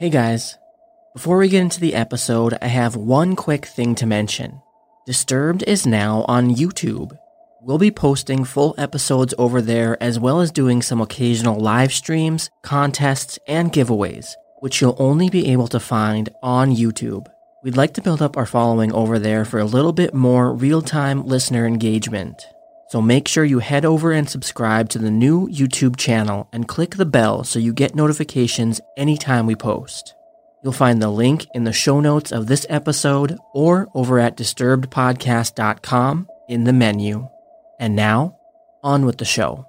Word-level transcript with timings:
Hey 0.00 0.10
guys, 0.10 0.58
before 1.12 1.38
we 1.38 1.48
get 1.48 1.62
into 1.62 1.78
the 1.78 1.94
episode, 1.94 2.58
I 2.60 2.66
have 2.66 2.96
one 2.96 3.36
quick 3.36 3.64
thing 3.64 3.94
to 3.94 4.06
mention. 4.06 4.60
Disturbed 5.06 5.62
is 5.68 5.86
now 5.86 6.24
on 6.26 6.52
YouTube. 6.52 7.16
We'll 7.62 7.78
be 7.78 7.92
posting 7.92 8.42
full 8.42 8.74
episodes 8.76 9.34
over 9.38 9.62
there 9.62 9.96
as 10.02 10.18
well 10.18 10.40
as 10.40 10.50
doing 10.50 10.82
some 10.82 11.00
occasional 11.00 11.60
live 11.60 11.92
streams, 11.92 12.50
contests, 12.64 13.38
and 13.46 13.72
giveaways, 13.72 14.34
which 14.58 14.80
you'll 14.80 14.96
only 14.98 15.30
be 15.30 15.52
able 15.52 15.68
to 15.68 15.78
find 15.78 16.28
on 16.42 16.74
YouTube. 16.74 17.28
We'd 17.62 17.76
like 17.76 17.94
to 17.94 18.02
build 18.02 18.20
up 18.20 18.36
our 18.36 18.46
following 18.46 18.92
over 18.92 19.20
there 19.20 19.44
for 19.44 19.60
a 19.60 19.64
little 19.64 19.92
bit 19.92 20.12
more 20.12 20.52
real 20.52 20.82
time 20.82 21.24
listener 21.24 21.66
engagement. 21.66 22.44
So 22.88 23.00
make 23.00 23.28
sure 23.28 23.44
you 23.44 23.58
head 23.60 23.84
over 23.84 24.12
and 24.12 24.28
subscribe 24.28 24.88
to 24.90 24.98
the 24.98 25.10
new 25.10 25.48
YouTube 25.48 25.96
channel 25.96 26.48
and 26.52 26.68
click 26.68 26.96
the 26.96 27.06
bell 27.06 27.44
so 27.44 27.58
you 27.58 27.72
get 27.72 27.94
notifications 27.94 28.80
anytime 28.96 29.46
we 29.46 29.56
post. 29.56 30.14
You'll 30.62 30.72
find 30.72 31.00
the 31.00 31.10
link 31.10 31.46
in 31.54 31.64
the 31.64 31.72
show 31.72 32.00
notes 32.00 32.32
of 32.32 32.46
this 32.46 32.66
episode 32.68 33.38
or 33.52 33.88
over 33.94 34.18
at 34.18 34.36
disturbedpodcast.com 34.36 36.28
in 36.48 36.64
the 36.64 36.72
menu. 36.72 37.28
And 37.78 37.96
now, 37.96 38.38
on 38.82 39.04
with 39.04 39.18
the 39.18 39.24
show. 39.24 39.66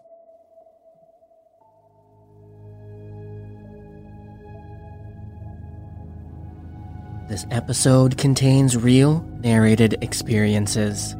This 7.27 7.45
episode 7.49 8.17
contains 8.17 8.77
real 8.77 9.21
narrated 9.39 9.97
experiences. 10.01 11.15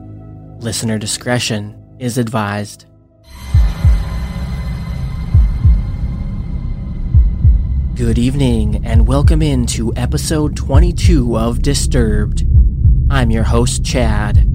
Listener 0.60 1.00
discretion 1.00 1.82
is 2.00 2.18
advised. 2.18 2.86
Good 7.96 8.18
evening, 8.18 8.86
and 8.86 9.08
welcome 9.08 9.42
into 9.42 9.94
episode 9.96 10.58
22 10.58 11.38
of 11.38 11.62
Disturbed. 11.62 12.46
I'm 13.10 13.32
your 13.32 13.44
host, 13.44 13.86
Chad. 13.86 14.46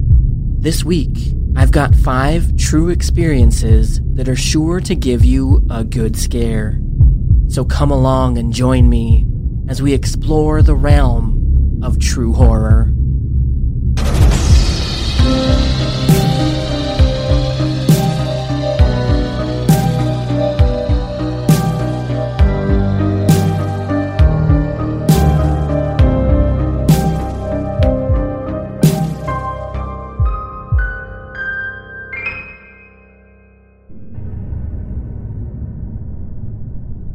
This 0.61 0.83
week, 0.83 1.33
I've 1.55 1.71
got 1.71 1.95
five 1.95 2.55
true 2.55 2.89
experiences 2.89 3.99
that 4.13 4.29
are 4.29 4.35
sure 4.35 4.79
to 4.81 4.93
give 4.93 5.25
you 5.25 5.65
a 5.71 5.83
good 5.83 6.15
scare. 6.15 6.79
So 7.47 7.65
come 7.65 7.89
along 7.89 8.37
and 8.37 8.53
join 8.53 8.87
me 8.87 9.25
as 9.67 9.81
we 9.81 9.93
explore 9.93 10.61
the 10.61 10.75
realm 10.75 11.79
of 11.83 11.99
true 11.99 12.33
horror. 12.33 12.93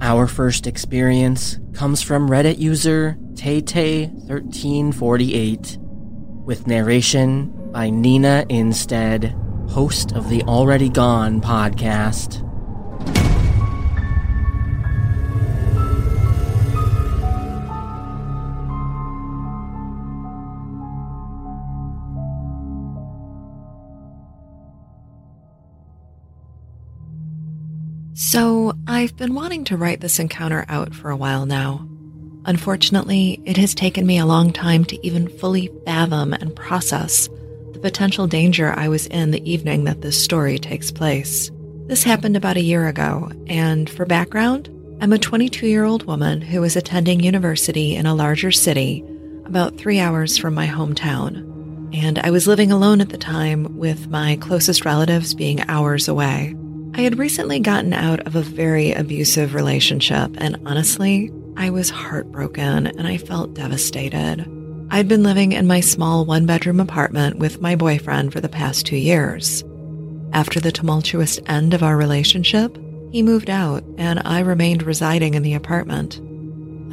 Our 0.07 0.27
first 0.29 0.69
experience 0.69 1.59
comes 1.73 2.01
from 2.01 2.29
Reddit 2.29 2.61
user 2.61 3.19
Tay1348, 3.35 5.79
with 6.45 6.69
narration 6.69 7.73
by 7.73 7.91
Nina 7.91 8.47
Instead, 8.49 9.34
host 9.69 10.12
of 10.12 10.31
the 10.31 10.45
Already 10.45 10.91
Gone 10.91 11.41
podcast. 11.41 12.45
I've 28.87 29.16
been 29.16 29.34
wanting 29.34 29.65
to 29.65 29.77
write 29.77 30.00
this 30.00 30.19
encounter 30.19 30.65
out 30.69 30.94
for 30.94 31.10
a 31.10 31.16
while 31.16 31.47
now. 31.47 31.87
Unfortunately, 32.44 33.41
it 33.44 33.56
has 33.56 33.75
taken 33.75 34.06
me 34.06 34.19
a 34.19 34.27
long 34.27 34.53
time 34.53 34.84
to 34.84 35.06
even 35.06 35.28
fully 35.28 35.71
fathom 35.84 36.32
and 36.32 36.54
process 36.54 37.28
the 37.72 37.81
potential 37.81 38.27
danger 38.27 38.72
I 38.72 38.88
was 38.88 39.06
in 39.06 39.32
the 39.32 39.50
evening 39.50 39.84
that 39.84 40.00
this 40.00 40.22
story 40.22 40.59
takes 40.59 40.91
place. 40.91 41.50
This 41.87 42.03
happened 42.03 42.37
about 42.37 42.56
a 42.56 42.62
year 42.62 42.88
ago, 42.88 43.31
and 43.47 43.91
for 43.91 44.06
background, 44.06 44.71
I'm 45.00 45.12
a 45.12 45.19
22 45.19 45.66
year 45.66 45.84
old 45.84 46.04
woman 46.04 46.41
who 46.41 46.60
was 46.60 46.75
attending 46.77 47.21
university 47.21 47.94
in 47.94 48.06
a 48.06 48.15
larger 48.15 48.50
city 48.50 49.04
about 49.44 49.77
three 49.77 50.00
hours 50.00 50.38
from 50.38 50.54
my 50.54 50.66
hometown. 50.66 51.44
And 51.94 52.19
I 52.19 52.31
was 52.31 52.48
living 52.48 52.72
alone 52.72 53.00
at 53.00 53.10
the 53.10 53.19
time, 53.19 53.77
with 53.77 54.09
my 54.09 54.37
closest 54.37 54.84
relatives 54.84 55.34
being 55.34 55.69
hours 55.69 56.09
away. 56.09 56.56
I 56.97 57.03
had 57.03 57.19
recently 57.19 57.61
gotten 57.61 57.93
out 57.93 58.27
of 58.27 58.37
a 58.37 58.41
very 58.41 58.93
abusive 58.93 59.53
relationship, 59.53 60.31
and 60.39 60.59
honestly, 60.65 61.31
I 61.55 61.69
was 61.69 61.91
heartbroken 61.91 62.87
and 62.87 63.07
I 63.07 63.19
felt 63.19 63.53
devastated. 63.53 64.51
I'd 64.91 65.07
been 65.07 65.23
living 65.23 65.53
in 65.53 65.67
my 65.67 65.81
small 65.81 66.25
one 66.25 66.47
bedroom 66.47 66.81
apartment 66.81 67.37
with 67.37 67.61
my 67.61 67.77
boyfriend 67.77 68.33
for 68.33 68.41
the 68.41 68.49
past 68.49 68.87
two 68.87 68.97
years. 68.97 69.62
After 70.33 70.59
the 70.59 70.73
tumultuous 70.73 71.39
end 71.45 71.75
of 71.75 71.83
our 71.83 71.99
relationship, 71.99 72.79
he 73.13 73.21
moved 73.21 73.51
out 73.51 73.84
and 73.99 74.23
I 74.25 74.41
remained 74.41 74.83
residing 74.83 75.34
in 75.34 75.43
the 75.43 75.53
apartment. 75.53 76.17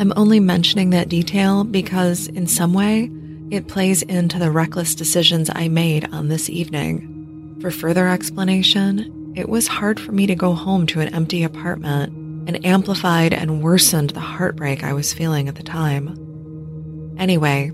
I'm 0.01 0.11
only 0.17 0.41
mentioning 0.41 0.89
that 0.89 1.07
detail 1.07 1.63
because, 1.63 2.27
in 2.27 2.47
some 2.47 2.73
way, 2.73 3.09
it 3.51 3.69
plays 3.69 4.01
into 4.01 4.37
the 4.37 4.51
reckless 4.51 4.95
decisions 4.95 5.49
I 5.55 5.69
made 5.69 6.11
on 6.11 6.27
this 6.27 6.49
evening. 6.49 7.57
For 7.61 7.71
further 7.71 8.09
explanation, 8.09 9.22
it 9.35 9.49
was 9.49 9.67
hard 9.67 9.99
for 9.99 10.11
me 10.11 10.27
to 10.27 10.35
go 10.35 10.53
home 10.53 10.85
to 10.87 10.99
an 10.99 11.13
empty 11.13 11.43
apartment 11.43 12.13
and 12.47 12.65
amplified 12.65 13.33
and 13.33 13.63
worsened 13.63 14.11
the 14.11 14.19
heartbreak 14.19 14.83
I 14.83 14.93
was 14.93 15.13
feeling 15.13 15.47
at 15.47 15.55
the 15.55 15.63
time. 15.63 17.15
Anyway, 17.17 17.71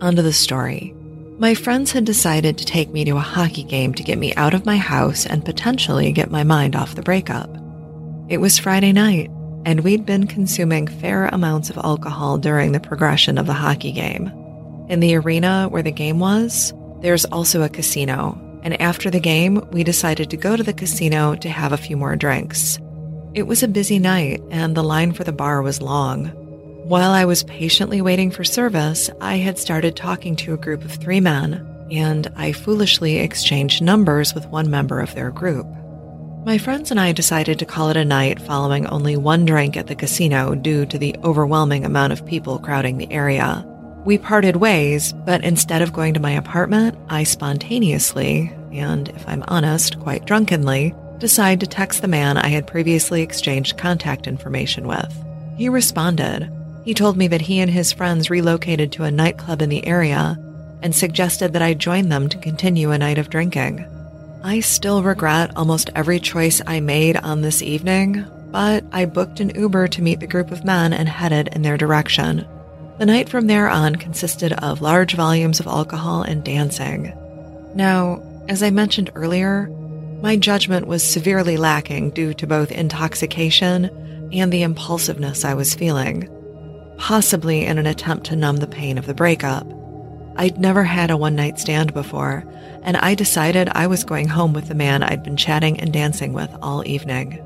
onto 0.00 0.22
the 0.22 0.32
story. 0.32 0.94
My 1.38 1.54
friends 1.54 1.92
had 1.92 2.04
decided 2.04 2.58
to 2.58 2.66
take 2.66 2.90
me 2.90 3.04
to 3.06 3.16
a 3.16 3.20
hockey 3.20 3.62
game 3.62 3.94
to 3.94 4.02
get 4.02 4.18
me 4.18 4.34
out 4.34 4.52
of 4.52 4.66
my 4.66 4.76
house 4.76 5.24
and 5.24 5.42
potentially 5.44 6.12
get 6.12 6.30
my 6.30 6.44
mind 6.44 6.76
off 6.76 6.94
the 6.94 7.02
breakup. 7.02 7.48
It 8.28 8.38
was 8.38 8.58
Friday 8.58 8.92
night, 8.92 9.30
and 9.64 9.80
we'd 9.80 10.04
been 10.04 10.26
consuming 10.26 10.86
fair 10.86 11.26
amounts 11.26 11.70
of 11.70 11.78
alcohol 11.78 12.36
during 12.36 12.72
the 12.72 12.80
progression 12.80 13.38
of 13.38 13.46
the 13.46 13.54
hockey 13.54 13.92
game. 13.92 14.30
In 14.90 15.00
the 15.00 15.14
arena 15.14 15.68
where 15.70 15.82
the 15.82 15.90
game 15.92 16.18
was, 16.18 16.74
there's 17.00 17.24
also 17.24 17.62
a 17.62 17.70
casino, 17.70 18.38
and 18.62 18.80
after 18.80 19.10
the 19.10 19.20
game, 19.20 19.64
we 19.72 19.84
decided 19.84 20.30
to 20.30 20.36
go 20.36 20.56
to 20.56 20.62
the 20.62 20.72
casino 20.72 21.34
to 21.36 21.48
have 21.48 21.72
a 21.72 21.76
few 21.76 21.96
more 21.96 22.16
drinks. 22.16 22.78
It 23.34 23.44
was 23.44 23.62
a 23.62 23.68
busy 23.68 23.98
night, 23.98 24.42
and 24.50 24.76
the 24.76 24.82
line 24.82 25.12
for 25.12 25.24
the 25.24 25.32
bar 25.32 25.62
was 25.62 25.80
long. 25.80 26.26
While 26.84 27.12
I 27.12 27.24
was 27.24 27.44
patiently 27.44 28.02
waiting 28.02 28.30
for 28.30 28.42
service, 28.42 29.08
I 29.20 29.36
had 29.36 29.58
started 29.58 29.94
talking 29.94 30.34
to 30.36 30.54
a 30.54 30.58
group 30.58 30.84
of 30.84 30.90
three 30.92 31.20
men, 31.20 31.66
and 31.90 32.32
I 32.36 32.52
foolishly 32.52 33.18
exchanged 33.18 33.82
numbers 33.82 34.34
with 34.34 34.46
one 34.46 34.70
member 34.70 35.00
of 35.00 35.14
their 35.14 35.30
group. 35.30 35.66
My 36.44 36.58
friends 36.58 36.90
and 36.90 36.98
I 36.98 37.12
decided 37.12 37.58
to 37.58 37.66
call 37.66 37.90
it 37.90 37.96
a 37.96 38.04
night 38.04 38.40
following 38.40 38.86
only 38.86 39.16
one 39.16 39.44
drink 39.44 39.76
at 39.76 39.86
the 39.88 39.94
casino 39.94 40.54
due 40.54 40.86
to 40.86 40.98
the 40.98 41.14
overwhelming 41.22 41.84
amount 41.84 42.12
of 42.12 42.26
people 42.26 42.58
crowding 42.58 42.96
the 42.96 43.12
area. 43.12 43.64
We 44.04 44.16
parted 44.16 44.56
ways, 44.56 45.12
but 45.12 45.44
instead 45.44 45.82
of 45.82 45.92
going 45.92 46.14
to 46.14 46.20
my 46.20 46.30
apartment, 46.30 46.96
I 47.10 47.24
spontaneously, 47.24 48.50
and 48.72 49.08
if 49.10 49.28
I'm 49.28 49.44
honest, 49.46 50.00
quite 50.00 50.24
drunkenly, 50.24 50.94
decide 51.18 51.60
to 51.60 51.66
text 51.66 52.00
the 52.00 52.08
man 52.08 52.38
I 52.38 52.48
had 52.48 52.66
previously 52.66 53.20
exchanged 53.20 53.76
contact 53.76 54.26
information 54.26 54.86
with. 54.86 55.14
He 55.56 55.68
responded. 55.68 56.50
He 56.82 56.94
told 56.94 57.18
me 57.18 57.28
that 57.28 57.42
he 57.42 57.60
and 57.60 57.70
his 57.70 57.92
friends 57.92 58.30
relocated 58.30 58.90
to 58.92 59.04
a 59.04 59.10
nightclub 59.10 59.60
in 59.60 59.68
the 59.68 59.86
area 59.86 60.38
and 60.82 60.94
suggested 60.94 61.52
that 61.52 61.62
I 61.62 61.74
join 61.74 62.08
them 62.08 62.30
to 62.30 62.38
continue 62.38 62.92
a 62.92 62.98
night 62.98 63.18
of 63.18 63.28
drinking. 63.28 63.84
I 64.42 64.60
still 64.60 65.02
regret 65.02 65.54
almost 65.56 65.90
every 65.94 66.20
choice 66.20 66.62
I 66.66 66.80
made 66.80 67.18
on 67.18 67.42
this 67.42 67.60
evening, 67.60 68.24
but 68.50 68.82
I 68.92 69.04
booked 69.04 69.40
an 69.40 69.50
Uber 69.50 69.88
to 69.88 70.02
meet 70.02 70.20
the 70.20 70.26
group 70.26 70.50
of 70.50 70.64
men 70.64 70.94
and 70.94 71.06
headed 71.06 71.50
in 71.52 71.60
their 71.60 71.76
direction. 71.76 72.46
The 73.00 73.06
night 73.06 73.30
from 73.30 73.46
there 73.46 73.66
on 73.66 73.96
consisted 73.96 74.52
of 74.52 74.82
large 74.82 75.14
volumes 75.14 75.58
of 75.58 75.66
alcohol 75.66 76.20
and 76.20 76.44
dancing. 76.44 77.14
Now, 77.74 78.22
as 78.46 78.62
I 78.62 78.68
mentioned 78.68 79.10
earlier, 79.14 79.68
my 80.20 80.36
judgment 80.36 80.86
was 80.86 81.02
severely 81.02 81.56
lacking 81.56 82.10
due 82.10 82.34
to 82.34 82.46
both 82.46 82.70
intoxication 82.70 83.86
and 84.34 84.52
the 84.52 84.60
impulsiveness 84.60 85.46
I 85.46 85.54
was 85.54 85.74
feeling, 85.74 86.28
possibly 86.98 87.64
in 87.64 87.78
an 87.78 87.86
attempt 87.86 88.26
to 88.26 88.36
numb 88.36 88.58
the 88.58 88.66
pain 88.66 88.98
of 88.98 89.06
the 89.06 89.14
breakup. 89.14 89.66
I'd 90.36 90.58
never 90.58 90.84
had 90.84 91.10
a 91.10 91.16
one 91.16 91.36
night 91.36 91.58
stand 91.58 91.94
before, 91.94 92.44
and 92.82 92.98
I 92.98 93.14
decided 93.14 93.70
I 93.70 93.86
was 93.86 94.04
going 94.04 94.28
home 94.28 94.52
with 94.52 94.68
the 94.68 94.74
man 94.74 95.02
I'd 95.02 95.22
been 95.22 95.38
chatting 95.38 95.80
and 95.80 95.90
dancing 95.90 96.34
with 96.34 96.54
all 96.60 96.86
evening. 96.86 97.42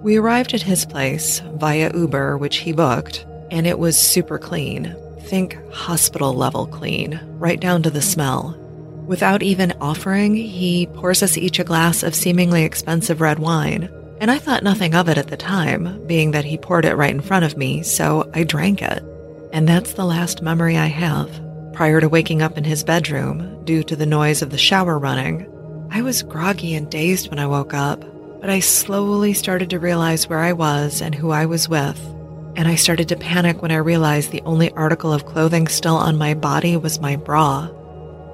We 0.00 0.16
arrived 0.16 0.54
at 0.54 0.62
his 0.62 0.86
place 0.86 1.40
via 1.40 1.94
Uber, 1.94 2.38
which 2.38 2.56
he 2.56 2.72
booked, 2.72 3.26
and 3.54 3.68
it 3.68 3.78
was 3.78 3.96
super 3.96 4.36
clean. 4.36 4.96
Think 5.20 5.56
hospital 5.72 6.34
level 6.34 6.66
clean, 6.66 7.20
right 7.38 7.60
down 7.60 7.84
to 7.84 7.90
the 7.90 8.02
smell. 8.02 8.58
Without 9.06 9.44
even 9.44 9.72
offering, 9.80 10.34
he 10.34 10.88
pours 10.88 11.22
us 11.22 11.38
each 11.38 11.60
a 11.60 11.64
glass 11.64 12.02
of 12.02 12.16
seemingly 12.16 12.64
expensive 12.64 13.20
red 13.20 13.38
wine. 13.38 13.88
And 14.20 14.28
I 14.28 14.38
thought 14.38 14.64
nothing 14.64 14.96
of 14.96 15.08
it 15.08 15.18
at 15.18 15.28
the 15.28 15.36
time, 15.36 16.04
being 16.06 16.32
that 16.32 16.44
he 16.44 16.58
poured 16.58 16.84
it 16.84 16.96
right 16.96 17.14
in 17.14 17.20
front 17.20 17.44
of 17.44 17.56
me, 17.56 17.84
so 17.84 18.28
I 18.34 18.42
drank 18.42 18.82
it. 18.82 19.04
And 19.52 19.68
that's 19.68 19.92
the 19.92 20.04
last 20.04 20.42
memory 20.42 20.76
I 20.76 20.86
have. 20.86 21.30
Prior 21.74 22.00
to 22.00 22.08
waking 22.08 22.42
up 22.42 22.58
in 22.58 22.64
his 22.64 22.82
bedroom, 22.82 23.64
due 23.64 23.84
to 23.84 23.94
the 23.94 24.06
noise 24.06 24.42
of 24.42 24.50
the 24.50 24.58
shower 24.58 24.98
running, 24.98 25.46
I 25.92 26.02
was 26.02 26.24
groggy 26.24 26.74
and 26.74 26.90
dazed 26.90 27.30
when 27.30 27.38
I 27.38 27.46
woke 27.46 27.72
up, 27.72 28.04
but 28.40 28.50
I 28.50 28.58
slowly 28.58 29.32
started 29.32 29.70
to 29.70 29.78
realize 29.78 30.28
where 30.28 30.40
I 30.40 30.52
was 30.54 31.00
and 31.00 31.14
who 31.14 31.30
I 31.30 31.46
was 31.46 31.68
with 31.68 32.13
and 32.56 32.68
I 32.68 32.76
started 32.76 33.08
to 33.08 33.16
panic 33.16 33.62
when 33.62 33.70
I 33.70 33.76
realized 33.76 34.30
the 34.30 34.42
only 34.42 34.70
article 34.72 35.12
of 35.12 35.26
clothing 35.26 35.66
still 35.68 35.96
on 35.96 36.16
my 36.16 36.34
body 36.34 36.76
was 36.76 37.00
my 37.00 37.16
bra. 37.16 37.68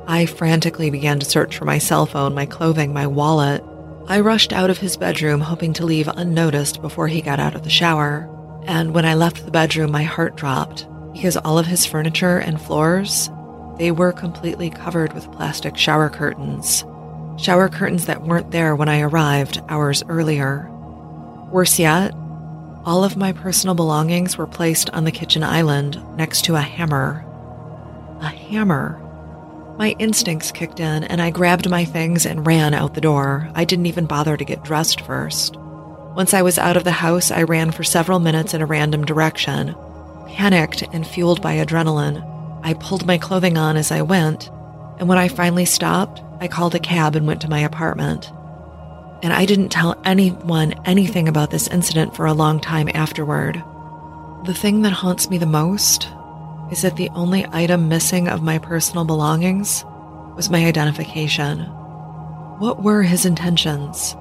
I 0.06 0.26
frantically 0.26 0.90
began 0.90 1.20
to 1.20 1.26
search 1.26 1.56
for 1.56 1.64
my 1.64 1.78
cell 1.78 2.06
phone, 2.06 2.34
my 2.34 2.46
clothing, 2.46 2.92
my 2.92 3.06
wallet. 3.06 3.64
I 4.08 4.20
rushed 4.20 4.52
out 4.52 4.70
of 4.70 4.78
his 4.78 4.96
bedroom, 4.96 5.40
hoping 5.40 5.72
to 5.74 5.86
leave 5.86 6.08
unnoticed 6.08 6.82
before 6.82 7.08
he 7.08 7.22
got 7.22 7.40
out 7.40 7.54
of 7.54 7.62
the 7.62 7.70
shower. 7.70 8.28
And 8.66 8.92
when 8.92 9.04
I 9.04 9.14
left 9.14 9.44
the 9.44 9.50
bedroom, 9.50 9.92
my 9.92 10.02
heart 10.02 10.36
dropped 10.36 10.86
because 11.12 11.36
all 11.36 11.58
of 11.58 11.66
his 11.66 11.86
furniture 11.86 12.38
and 12.38 12.60
floors, 12.60 13.30
they 13.78 13.90
were 13.90 14.12
completely 14.12 14.70
covered 14.70 15.12
with 15.12 15.30
plastic 15.32 15.76
shower 15.76 16.10
curtains. 16.10 16.84
Shower 17.38 17.68
curtains 17.68 18.06
that 18.06 18.22
weren't 18.22 18.50
there 18.50 18.76
when 18.76 18.88
I 18.88 19.00
arrived 19.00 19.62
hours 19.68 20.02
earlier. 20.08 20.68
Worse 21.50 21.78
yet, 21.78 22.14
all 22.84 23.04
of 23.04 23.16
my 23.16 23.32
personal 23.32 23.74
belongings 23.74 24.38
were 24.38 24.46
placed 24.46 24.88
on 24.90 25.04
the 25.04 25.12
kitchen 25.12 25.42
island 25.42 26.02
next 26.16 26.44
to 26.46 26.54
a 26.54 26.60
hammer. 26.60 27.24
A 28.20 28.28
hammer. 28.28 28.98
My 29.78 29.94
instincts 29.98 30.50
kicked 30.50 30.80
in 30.80 31.04
and 31.04 31.20
I 31.20 31.30
grabbed 31.30 31.68
my 31.68 31.84
things 31.84 32.24
and 32.24 32.46
ran 32.46 32.72
out 32.72 32.94
the 32.94 33.00
door. 33.00 33.50
I 33.54 33.64
didn't 33.64 33.86
even 33.86 34.06
bother 34.06 34.36
to 34.36 34.44
get 34.44 34.64
dressed 34.64 35.02
first. 35.02 35.56
Once 35.56 36.34
I 36.34 36.42
was 36.42 36.58
out 36.58 36.76
of 36.76 36.84
the 36.84 36.90
house, 36.90 37.30
I 37.30 37.42
ran 37.42 37.70
for 37.70 37.84
several 37.84 38.18
minutes 38.18 38.54
in 38.54 38.62
a 38.62 38.66
random 38.66 39.04
direction. 39.04 39.74
Panicked 40.26 40.82
and 40.92 41.06
fueled 41.06 41.42
by 41.42 41.56
adrenaline, 41.56 42.26
I 42.62 42.74
pulled 42.74 43.06
my 43.06 43.18
clothing 43.18 43.56
on 43.56 43.76
as 43.76 43.90
I 43.90 44.02
went, 44.02 44.48
and 44.98 45.08
when 45.08 45.18
I 45.18 45.28
finally 45.28 45.64
stopped, 45.64 46.22
I 46.40 46.48
called 46.48 46.74
a 46.74 46.80
cab 46.80 47.14
and 47.14 47.26
went 47.26 47.40
to 47.42 47.50
my 47.50 47.60
apartment 47.60 48.30
and 49.22 49.32
I 49.32 49.44
didn't 49.44 49.68
tell 49.68 50.00
anyone 50.04 50.74
anything 50.84 51.28
about 51.28 51.50
this 51.50 51.68
incident 51.68 52.16
for 52.16 52.26
a 52.26 52.32
long 52.32 52.60
time 52.60 52.88
afterward. 52.94 53.62
The 54.44 54.54
thing 54.54 54.82
that 54.82 54.92
haunts 54.92 55.28
me 55.28 55.38
the 55.38 55.46
most 55.46 56.08
is 56.70 56.82
that 56.82 56.96
the 56.96 57.10
only 57.10 57.46
item 57.52 57.88
missing 57.88 58.28
of 58.28 58.42
my 58.42 58.58
personal 58.58 59.04
belongings 59.04 59.84
was 60.36 60.50
my 60.50 60.64
identification. 60.64 61.60
What 62.58 62.82
were 62.82 63.02
his 63.02 63.26
intentions? 63.26 64.16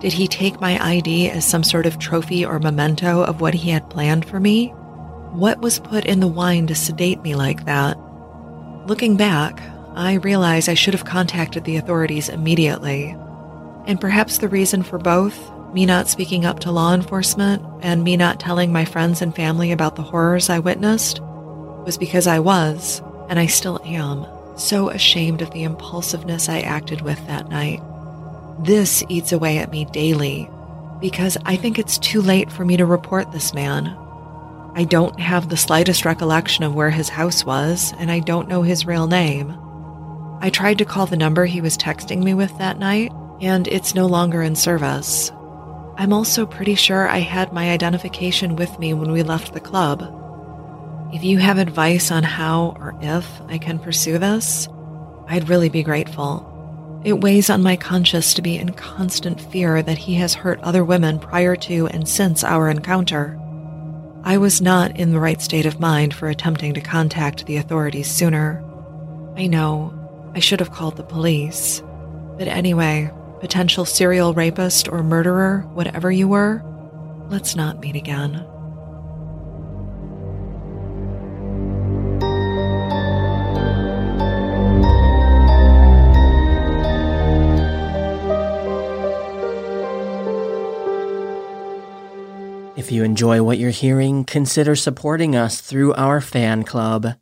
Did 0.00 0.12
he 0.12 0.28
take 0.28 0.60
my 0.60 0.82
ID 0.82 1.30
as 1.30 1.44
some 1.44 1.64
sort 1.64 1.84
of 1.84 1.98
trophy 1.98 2.44
or 2.44 2.58
memento 2.60 3.22
of 3.22 3.40
what 3.40 3.54
he 3.54 3.70
had 3.70 3.90
planned 3.90 4.24
for 4.24 4.38
me? 4.38 4.68
What 5.32 5.60
was 5.60 5.80
put 5.80 6.06
in 6.06 6.20
the 6.20 6.28
wine 6.28 6.66
to 6.68 6.74
sedate 6.74 7.20
me 7.22 7.34
like 7.34 7.64
that? 7.64 7.98
Looking 8.86 9.16
back, 9.16 9.60
I 9.94 10.14
realize 10.14 10.68
I 10.68 10.74
should 10.74 10.94
have 10.94 11.04
contacted 11.04 11.64
the 11.64 11.76
authorities 11.76 12.28
immediately. 12.28 13.16
And 13.88 13.98
perhaps 13.98 14.36
the 14.36 14.48
reason 14.48 14.82
for 14.82 14.98
both, 14.98 15.50
me 15.72 15.86
not 15.86 16.08
speaking 16.08 16.44
up 16.44 16.60
to 16.60 16.70
law 16.70 16.92
enforcement 16.92 17.64
and 17.80 18.04
me 18.04 18.18
not 18.18 18.38
telling 18.38 18.70
my 18.70 18.84
friends 18.84 19.22
and 19.22 19.34
family 19.34 19.72
about 19.72 19.96
the 19.96 20.02
horrors 20.02 20.50
I 20.50 20.58
witnessed, 20.58 21.20
was 21.22 21.96
because 21.96 22.26
I 22.26 22.38
was, 22.38 23.00
and 23.30 23.38
I 23.38 23.46
still 23.46 23.80
am, 23.84 24.26
so 24.58 24.90
ashamed 24.90 25.40
of 25.40 25.50
the 25.52 25.62
impulsiveness 25.62 26.50
I 26.50 26.60
acted 26.60 27.00
with 27.00 27.26
that 27.26 27.48
night. 27.48 27.80
This 28.60 29.02
eats 29.08 29.32
away 29.32 29.56
at 29.56 29.70
me 29.70 29.86
daily 29.86 30.50
because 31.00 31.38
I 31.46 31.56
think 31.56 31.78
it's 31.78 31.96
too 31.96 32.20
late 32.20 32.52
for 32.52 32.66
me 32.66 32.76
to 32.76 32.84
report 32.84 33.32
this 33.32 33.54
man. 33.54 33.96
I 34.74 34.84
don't 34.84 35.18
have 35.18 35.48
the 35.48 35.56
slightest 35.56 36.04
recollection 36.04 36.62
of 36.62 36.74
where 36.74 36.90
his 36.90 37.08
house 37.08 37.42
was, 37.42 37.94
and 37.98 38.10
I 38.10 38.18
don't 38.20 38.48
know 38.48 38.62
his 38.62 38.84
real 38.84 39.06
name. 39.06 39.56
I 40.40 40.50
tried 40.50 40.76
to 40.78 40.84
call 40.84 41.06
the 41.06 41.16
number 41.16 41.46
he 41.46 41.62
was 41.62 41.78
texting 41.78 42.22
me 42.22 42.34
with 42.34 42.56
that 42.58 42.78
night, 42.78 43.12
and 43.40 43.68
it's 43.68 43.94
no 43.94 44.06
longer 44.06 44.42
in 44.42 44.56
service. 44.56 45.30
I'm 45.96 46.12
also 46.12 46.46
pretty 46.46 46.74
sure 46.74 47.08
I 47.08 47.18
had 47.18 47.52
my 47.52 47.70
identification 47.70 48.56
with 48.56 48.78
me 48.78 48.94
when 48.94 49.10
we 49.10 49.22
left 49.22 49.52
the 49.52 49.60
club. 49.60 50.14
If 51.12 51.24
you 51.24 51.38
have 51.38 51.58
advice 51.58 52.10
on 52.10 52.22
how 52.22 52.76
or 52.78 52.96
if 53.00 53.26
I 53.48 53.58
can 53.58 53.78
pursue 53.78 54.18
this, 54.18 54.68
I'd 55.26 55.48
really 55.48 55.68
be 55.68 55.82
grateful. 55.82 56.44
It 57.04 57.20
weighs 57.20 57.48
on 57.48 57.62
my 57.62 57.76
conscience 57.76 58.34
to 58.34 58.42
be 58.42 58.56
in 58.56 58.72
constant 58.74 59.40
fear 59.40 59.82
that 59.82 59.98
he 59.98 60.14
has 60.14 60.34
hurt 60.34 60.60
other 60.60 60.84
women 60.84 61.18
prior 61.18 61.56
to 61.56 61.86
and 61.88 62.08
since 62.08 62.44
our 62.44 62.68
encounter. 62.68 63.38
I 64.24 64.38
was 64.38 64.60
not 64.60 64.96
in 64.98 65.12
the 65.12 65.20
right 65.20 65.40
state 65.40 65.64
of 65.64 65.80
mind 65.80 66.12
for 66.12 66.28
attempting 66.28 66.74
to 66.74 66.80
contact 66.80 67.46
the 67.46 67.56
authorities 67.56 68.10
sooner. 68.10 68.62
I 69.36 69.46
know, 69.46 69.94
I 70.34 70.40
should 70.40 70.60
have 70.60 70.72
called 70.72 70.96
the 70.96 71.04
police. 71.04 71.82
But 72.36 72.48
anyway, 72.48 73.10
potential 73.40 73.84
serial 73.84 74.34
rapist 74.34 74.88
or 74.88 75.02
murderer, 75.02 75.60
whatever 75.74 76.10
you 76.10 76.28
were, 76.28 76.62
let's 77.28 77.54
not 77.56 77.80
meet 77.80 77.96
again. 77.96 78.44
If 92.76 92.92
you 92.92 93.04
enjoy 93.04 93.42
what 93.42 93.58
you're 93.58 93.70
hearing, 93.70 94.24
consider 94.24 94.74
supporting 94.74 95.36
us 95.36 95.60
through 95.60 95.92
our 95.94 96.20
fan 96.20 96.62
club. 96.62 97.16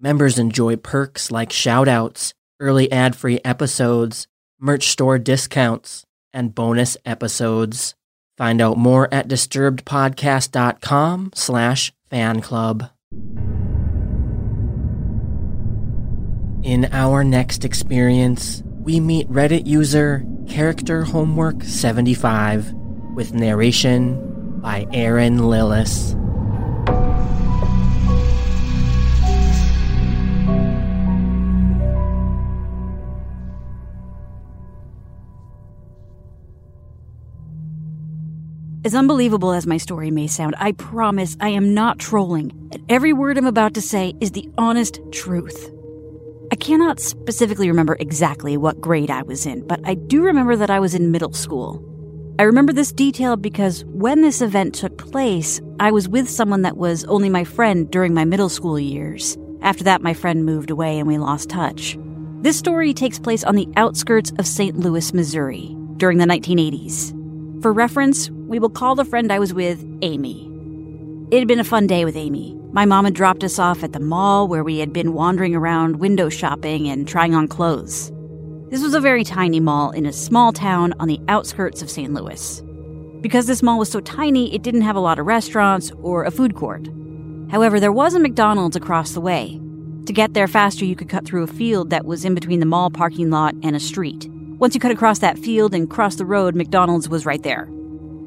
Members 0.00 0.38
enjoy 0.38 0.76
perks 0.76 1.30
like 1.30 1.50
shoutouts, 1.50 2.32
early 2.58 2.90
ad 2.90 3.14
free 3.14 3.40
episodes, 3.44 4.28
merch 4.64 4.88
store 4.88 5.18
discounts, 5.18 6.06
and 6.32 6.54
bonus 6.54 6.96
episodes. 7.04 7.94
Find 8.38 8.62
out 8.62 8.78
more 8.78 9.12
at 9.12 9.28
disturbedpodcast.com 9.28 11.32
slash 11.34 11.92
fan 12.08 12.40
club. 12.40 12.88
In 16.64 16.88
our 16.92 17.22
next 17.22 17.66
experience, 17.66 18.62
we 18.64 19.00
meet 19.00 19.28
Reddit 19.28 19.66
user 19.66 20.24
Character 20.48 21.04
Homework 21.04 21.62
75 21.62 22.72
with 23.14 23.34
narration 23.34 24.62
by 24.62 24.86
Aaron 24.92 25.40
Lillis. 25.40 26.23
As 38.84 38.94
unbelievable 38.94 39.52
as 39.52 39.66
my 39.66 39.78
story 39.78 40.10
may 40.10 40.26
sound, 40.26 40.54
I 40.58 40.72
promise 40.72 41.38
I 41.40 41.48
am 41.48 41.72
not 41.72 41.98
trolling, 41.98 42.52
and 42.70 42.84
every 42.90 43.14
word 43.14 43.38
I'm 43.38 43.46
about 43.46 43.72
to 43.74 43.80
say 43.80 44.12
is 44.20 44.32
the 44.32 44.46
honest 44.58 45.00
truth. 45.10 45.70
I 46.52 46.56
cannot 46.56 47.00
specifically 47.00 47.68
remember 47.68 47.96
exactly 47.98 48.58
what 48.58 48.82
grade 48.82 49.10
I 49.10 49.22
was 49.22 49.46
in, 49.46 49.66
but 49.66 49.80
I 49.84 49.94
do 49.94 50.22
remember 50.22 50.54
that 50.56 50.68
I 50.68 50.80
was 50.80 50.94
in 50.94 51.10
middle 51.10 51.32
school. 51.32 51.82
I 52.38 52.42
remember 52.42 52.74
this 52.74 52.92
detail 52.92 53.36
because 53.36 53.86
when 53.86 54.20
this 54.20 54.42
event 54.42 54.74
took 54.74 55.10
place, 55.10 55.62
I 55.80 55.90
was 55.90 56.06
with 56.06 56.28
someone 56.28 56.60
that 56.60 56.76
was 56.76 57.04
only 57.04 57.30
my 57.30 57.44
friend 57.44 57.90
during 57.90 58.12
my 58.12 58.26
middle 58.26 58.50
school 58.50 58.78
years. 58.78 59.38
After 59.62 59.84
that, 59.84 60.02
my 60.02 60.12
friend 60.12 60.44
moved 60.44 60.70
away 60.70 60.98
and 60.98 61.08
we 61.08 61.16
lost 61.16 61.48
touch. 61.48 61.96
This 62.42 62.58
story 62.58 62.92
takes 62.92 63.18
place 63.18 63.44
on 63.44 63.54
the 63.54 63.68
outskirts 63.76 64.30
of 64.38 64.46
St. 64.46 64.76
Louis, 64.76 65.14
Missouri, 65.14 65.74
during 65.96 66.18
the 66.18 66.26
1980s. 66.26 67.18
For 67.62 67.72
reference, 67.72 68.28
we 68.54 68.60
will 68.60 68.70
call 68.70 68.94
the 68.94 69.04
friend 69.04 69.32
I 69.32 69.40
was 69.40 69.52
with 69.52 69.84
Amy. 70.02 70.48
It 71.32 71.40
had 71.40 71.48
been 71.48 71.58
a 71.58 71.64
fun 71.64 71.88
day 71.88 72.04
with 72.04 72.14
Amy. 72.14 72.56
My 72.70 72.84
mom 72.84 73.04
had 73.04 73.12
dropped 73.12 73.42
us 73.42 73.58
off 73.58 73.82
at 73.82 73.92
the 73.92 73.98
mall 73.98 74.46
where 74.46 74.62
we 74.62 74.78
had 74.78 74.92
been 74.92 75.12
wandering 75.12 75.56
around 75.56 75.96
window 75.96 76.28
shopping 76.28 76.88
and 76.88 77.08
trying 77.08 77.34
on 77.34 77.48
clothes. 77.48 78.12
This 78.70 78.80
was 78.80 78.94
a 78.94 79.00
very 79.00 79.24
tiny 79.24 79.58
mall 79.58 79.90
in 79.90 80.06
a 80.06 80.12
small 80.12 80.52
town 80.52 80.94
on 81.00 81.08
the 81.08 81.18
outskirts 81.26 81.82
of 81.82 81.90
St. 81.90 82.14
Louis. 82.14 82.62
Because 83.20 83.48
this 83.48 83.60
mall 83.60 83.80
was 83.80 83.90
so 83.90 83.98
tiny, 83.98 84.54
it 84.54 84.62
didn't 84.62 84.82
have 84.82 84.94
a 84.94 85.00
lot 85.00 85.18
of 85.18 85.26
restaurants 85.26 85.90
or 86.00 86.22
a 86.22 86.30
food 86.30 86.54
court. 86.54 86.88
However, 87.50 87.80
there 87.80 87.90
was 87.90 88.14
a 88.14 88.20
McDonald's 88.20 88.76
across 88.76 89.14
the 89.14 89.20
way. 89.20 89.60
To 90.06 90.12
get 90.12 90.34
there 90.34 90.46
faster, 90.46 90.84
you 90.84 90.94
could 90.94 91.08
cut 91.08 91.24
through 91.26 91.42
a 91.42 91.48
field 91.48 91.90
that 91.90 92.06
was 92.06 92.24
in 92.24 92.36
between 92.36 92.60
the 92.60 92.66
mall 92.66 92.88
parking 92.88 93.30
lot 93.30 93.56
and 93.64 93.74
a 93.74 93.80
street. 93.80 94.28
Once 94.60 94.74
you 94.76 94.80
cut 94.80 94.92
across 94.92 95.18
that 95.18 95.40
field 95.40 95.74
and 95.74 95.90
crossed 95.90 96.18
the 96.18 96.24
road, 96.24 96.54
McDonald's 96.54 97.08
was 97.08 97.26
right 97.26 97.42
there. 97.42 97.68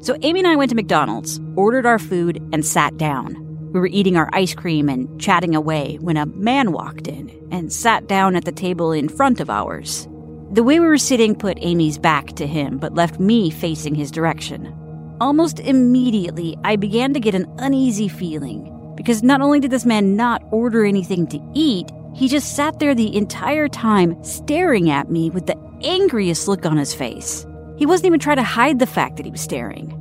So 0.00 0.16
Amy 0.22 0.40
and 0.40 0.46
I 0.46 0.56
went 0.56 0.70
to 0.70 0.76
McDonald's, 0.76 1.40
ordered 1.56 1.84
our 1.84 1.98
food, 1.98 2.36
and 2.52 2.64
sat 2.64 2.96
down. 2.96 3.34
We 3.72 3.74
We 3.74 3.80
were 3.80 3.86
eating 3.88 4.16
our 4.16 4.30
ice 4.32 4.54
cream 4.54 4.88
and 4.88 5.20
chatting 5.20 5.54
away 5.54 5.98
when 6.00 6.16
a 6.16 6.26
man 6.26 6.72
walked 6.72 7.06
in 7.06 7.30
and 7.50 7.72
sat 7.72 8.06
down 8.08 8.34
at 8.34 8.44
the 8.44 8.52
table 8.52 8.92
in 8.92 9.08
front 9.08 9.40
of 9.40 9.50
ours. 9.50 10.08
The 10.52 10.62
way 10.62 10.80
we 10.80 10.86
were 10.86 10.98
sitting 10.98 11.34
put 11.34 11.58
Amy's 11.60 11.98
back 11.98 12.28
to 12.36 12.46
him, 12.46 12.78
but 12.78 12.94
left 12.94 13.20
me 13.20 13.50
facing 13.50 13.94
his 13.94 14.10
direction. 14.10 14.74
Almost 15.20 15.60
immediately, 15.60 16.56
I 16.64 16.76
began 16.76 17.12
to 17.14 17.20
get 17.20 17.34
an 17.34 17.46
uneasy 17.58 18.08
feeling 18.08 18.92
because 18.96 19.22
not 19.22 19.40
only 19.40 19.60
did 19.60 19.70
this 19.70 19.84
man 19.84 20.16
not 20.16 20.42
order 20.50 20.84
anything 20.84 21.26
to 21.28 21.40
eat, 21.54 21.90
he 22.14 22.26
just 22.26 22.56
sat 22.56 22.78
there 22.78 22.94
the 22.94 23.14
entire 23.14 23.68
time 23.68 24.16
staring 24.24 24.90
at 24.90 25.10
me 25.10 25.30
with 25.30 25.46
the 25.46 25.56
angriest 25.82 26.48
look 26.48 26.66
on 26.66 26.76
his 26.76 26.94
face. 26.94 27.46
He 27.78 27.86
wasn't 27.86 28.06
even 28.06 28.20
trying 28.20 28.36
to 28.38 28.42
hide 28.42 28.80
the 28.80 28.86
fact 28.86 29.16
that 29.16 29.24
he 29.24 29.32
was 29.32 29.40
staring. 29.40 29.94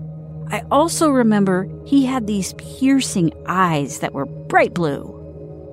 I 0.50 0.64
also 0.72 1.10
remember 1.10 1.70
he 1.86 2.06
had 2.06 2.26
these 2.26 2.54
piercing 2.54 3.32
eyes 3.46 4.00
that 4.00 4.14
were 4.14 4.26
bright 4.26 4.74
blue. 4.74 5.14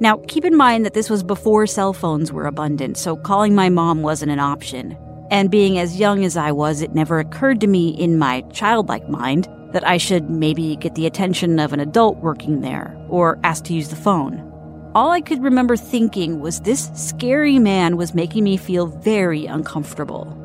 Now, 0.01 0.21
keep 0.29 0.45
in 0.45 0.57
mind 0.57 0.85
that 0.85 0.93
this 0.93 1.09
was 1.09 1.23
before 1.23 1.67
cell 1.67 1.93
phones 1.93 2.31
were 2.31 2.47
abundant, 2.47 2.99
so 2.99 3.17
calling 3.17 3.55
my 3.55 3.71
mom 3.71 4.03
wasn't 4.03 4.33
an 4.33 4.41
option. 4.41 4.99
And 5.31 5.51
being 5.51 5.79
as 5.79 5.99
young 5.99 6.25
as 6.25 6.37
I 6.37 6.53
was, 6.53 6.83
it 6.83 6.95
never 6.95 7.19
occurred 7.19 7.61
to 7.63 7.67
me 7.67 7.89
in 7.89 8.19
my 8.19 8.43
childlike 8.53 9.09
mind 9.09 9.49
that 9.73 9.87
I 9.87 9.97
should 9.97 10.29
maybe 10.29 10.77
get 10.77 10.97
the 10.97 11.07
attention 11.07 11.59
of 11.59 11.73
an 11.73 11.81
adult 11.81 12.19
working 12.19 12.61
there 12.61 12.95
or 13.09 13.39
ask 13.45 13.65
to 13.65 13.75
use 13.75 13.89
the 13.89 13.97
phone. 13.97 14.51
All 14.95 15.11
I 15.11 15.21
could 15.21 15.43
remember 15.43 15.77
thinking 15.77 16.41
was 16.41 16.61
this 16.61 16.91
scary 16.95 17.59
man 17.59 17.97
was 17.97 18.15
making 18.15 18.45
me 18.45 18.57
feel 18.57 18.87
very 18.87 19.47
uncomfortable. 19.47 20.44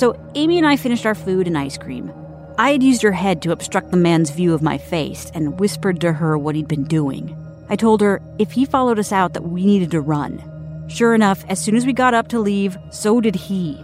So, 0.00 0.18
Amy 0.34 0.56
and 0.56 0.66
I 0.66 0.76
finished 0.76 1.04
our 1.04 1.14
food 1.14 1.46
and 1.46 1.58
ice 1.58 1.76
cream. 1.76 2.10
I 2.56 2.70
had 2.70 2.82
used 2.82 3.02
her 3.02 3.12
head 3.12 3.42
to 3.42 3.52
obstruct 3.52 3.90
the 3.90 3.98
man's 3.98 4.30
view 4.30 4.54
of 4.54 4.62
my 4.62 4.78
face 4.78 5.30
and 5.34 5.60
whispered 5.60 6.00
to 6.00 6.14
her 6.14 6.38
what 6.38 6.54
he'd 6.54 6.68
been 6.68 6.84
doing. 6.84 7.36
I 7.68 7.76
told 7.76 8.00
her 8.00 8.22
if 8.38 8.50
he 8.50 8.64
followed 8.64 8.98
us 8.98 9.12
out 9.12 9.34
that 9.34 9.42
we 9.42 9.62
needed 9.62 9.90
to 9.90 10.00
run. 10.00 10.42
Sure 10.88 11.14
enough, 11.14 11.44
as 11.50 11.60
soon 11.60 11.76
as 11.76 11.84
we 11.84 11.92
got 11.92 12.14
up 12.14 12.28
to 12.28 12.40
leave, 12.40 12.78
so 12.88 13.20
did 13.20 13.34
he. 13.34 13.78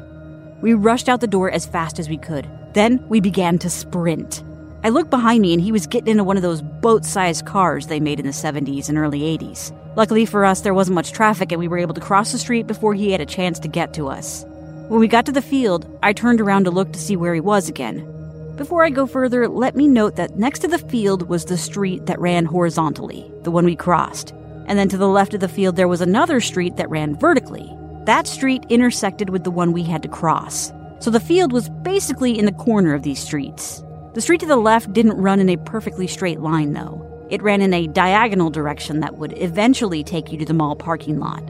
We 0.63 0.73
rushed 0.73 1.11
out 1.11 1.21
the 1.21 1.27
door 1.27 1.51
as 1.51 1.67
fast 1.67 1.99
as 1.99 2.09
we 2.09 2.17
could. 2.17 2.49
Then 2.73 3.07
we 3.11 3.21
began 3.21 3.59
to 3.59 3.69
sprint. 3.69 4.43
I 4.85 4.89
looked 4.89 5.11
behind 5.11 5.43
me 5.43 5.53
and 5.53 5.63
he 5.63 5.71
was 5.71 5.87
getting 5.87 6.09
into 6.09 6.25
one 6.25 6.39
of 6.39 6.43
those 6.43 6.63
boat 6.63 7.05
sized 7.05 7.45
cars 7.45 7.89
they 7.89 8.01
made 8.01 8.21
in 8.21 8.25
the 8.25 8.33
70s 8.33 8.89
and 8.89 8.97
early 8.97 9.21
80s. 9.21 9.71
Luckily 9.97 10.25
for 10.25 10.47
us, 10.47 10.63
there 10.63 10.73
wasn't 10.73 10.95
much 10.95 11.13
traffic 11.13 11.53
and 11.53 11.61
we 11.61 11.69
were 11.69 11.77
able 11.77 11.93
to 11.93 12.01
cross 12.01 12.33
the 12.33 12.39
street 12.39 12.67
before 12.67 12.95
he 12.95 13.13
had 13.13 13.21
a 13.21 13.27
chance 13.27 13.59
to 13.59 13.69
get 13.69 13.93
to 13.93 14.09
us. 14.09 14.47
When 14.89 15.01
we 15.01 15.09
got 15.09 15.27
to 15.27 15.33
the 15.33 15.43
field, 15.43 15.99
I 16.01 16.13
turned 16.13 16.41
around 16.41 16.63
to 16.65 16.71
look 16.71 16.93
to 16.93 16.99
see 17.01 17.17
where 17.17 17.35
he 17.35 17.41
was 17.41 17.69
again. 17.69 18.07
Before 18.55 18.85
I 18.85 18.91
go 18.91 19.05
further, 19.05 19.49
let 19.49 19.75
me 19.75 19.89
note 19.89 20.15
that 20.15 20.39
next 20.39 20.61
to 20.61 20.69
the 20.69 20.79
field 20.79 21.29
was 21.29 21.45
the 21.45 21.59
street 21.59 22.07
that 22.07 22.21
ran 22.21 22.45
horizontally, 22.45 23.29
the 23.43 23.51
one 23.51 23.65
we 23.65 23.75
crossed. 23.75 24.33
And 24.67 24.79
then 24.79 24.89
to 24.91 24.97
the 24.97 25.09
left 25.09 25.35
of 25.35 25.41
the 25.41 25.49
field, 25.49 25.75
there 25.75 25.89
was 25.89 26.01
another 26.01 26.41
street 26.41 26.77
that 26.77 26.89
ran 26.89 27.17
vertically. 27.17 27.69
That 28.05 28.29
street 28.29 28.65
intersected 28.69 29.31
with 29.31 29.43
the 29.43 29.51
one 29.51 29.73
we 29.73 29.83
had 29.83 30.05
to 30.05 30.09
cross. 30.09 30.73
So 31.01 31.11
the 31.11 31.19
field 31.19 31.53
was 31.53 31.69
basically 31.69 32.39
in 32.39 32.45
the 32.45 32.53
corner 32.53 32.95
of 32.95 33.03
these 33.03 33.19
streets. 33.19 33.83
The 34.15 34.21
street 34.21 34.39
to 34.41 34.47
the 34.47 34.55
left 34.55 34.93
didn't 34.93 35.21
run 35.21 35.41
in 35.41 35.49
a 35.49 35.57
perfectly 35.57 36.07
straight 36.07 36.39
line, 36.39 36.75
though. 36.75 37.27
It 37.29 37.43
ran 37.43 37.61
in 37.61 37.75
a 37.75 37.89
diagonal 37.89 38.51
direction 38.51 39.01
that 39.01 39.17
would 39.17 39.37
eventually 39.37 40.05
take 40.05 40.31
you 40.31 40.39
to 40.39 40.45
the 40.45 40.55
mall 40.55 40.77
parking 40.77 41.19
lot. 41.19 41.43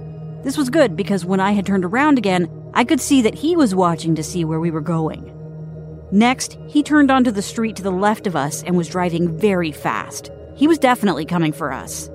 This 0.47 0.57
was 0.57 0.71
good 0.71 0.95
because 0.95 1.25
when 1.25 1.41
I 1.41 1.51
had 1.51 1.67
turned 1.67 1.85
around 1.85 2.19
again, 2.19 2.49
I 2.73 2.85
could 2.85 3.01
see 3.01 3.21
that 3.23 3.35
he 3.35 3.57
was 3.57 3.75
watching 3.75 4.15
to 4.15 4.23
see 4.23 4.45
where 4.45 4.61
we 4.61 4.71
were 4.71 4.81
going. 4.81 5.33
Next, 6.13 6.57
he 6.69 6.85
turned 6.85 7.11
onto 7.11 7.33
the 7.33 7.43
street 7.43 7.75
to 7.75 7.83
the 7.83 7.91
left 7.91 8.29
of 8.29 8.37
us 8.37 8.63
and 8.63 8.77
was 8.77 8.87
driving 8.87 9.37
very 9.37 9.73
fast. 9.73 10.31
He 10.55 10.69
was 10.69 10.79
definitely 10.79 11.25
coming 11.25 11.53
for 11.53 11.73
us. 11.73 12.09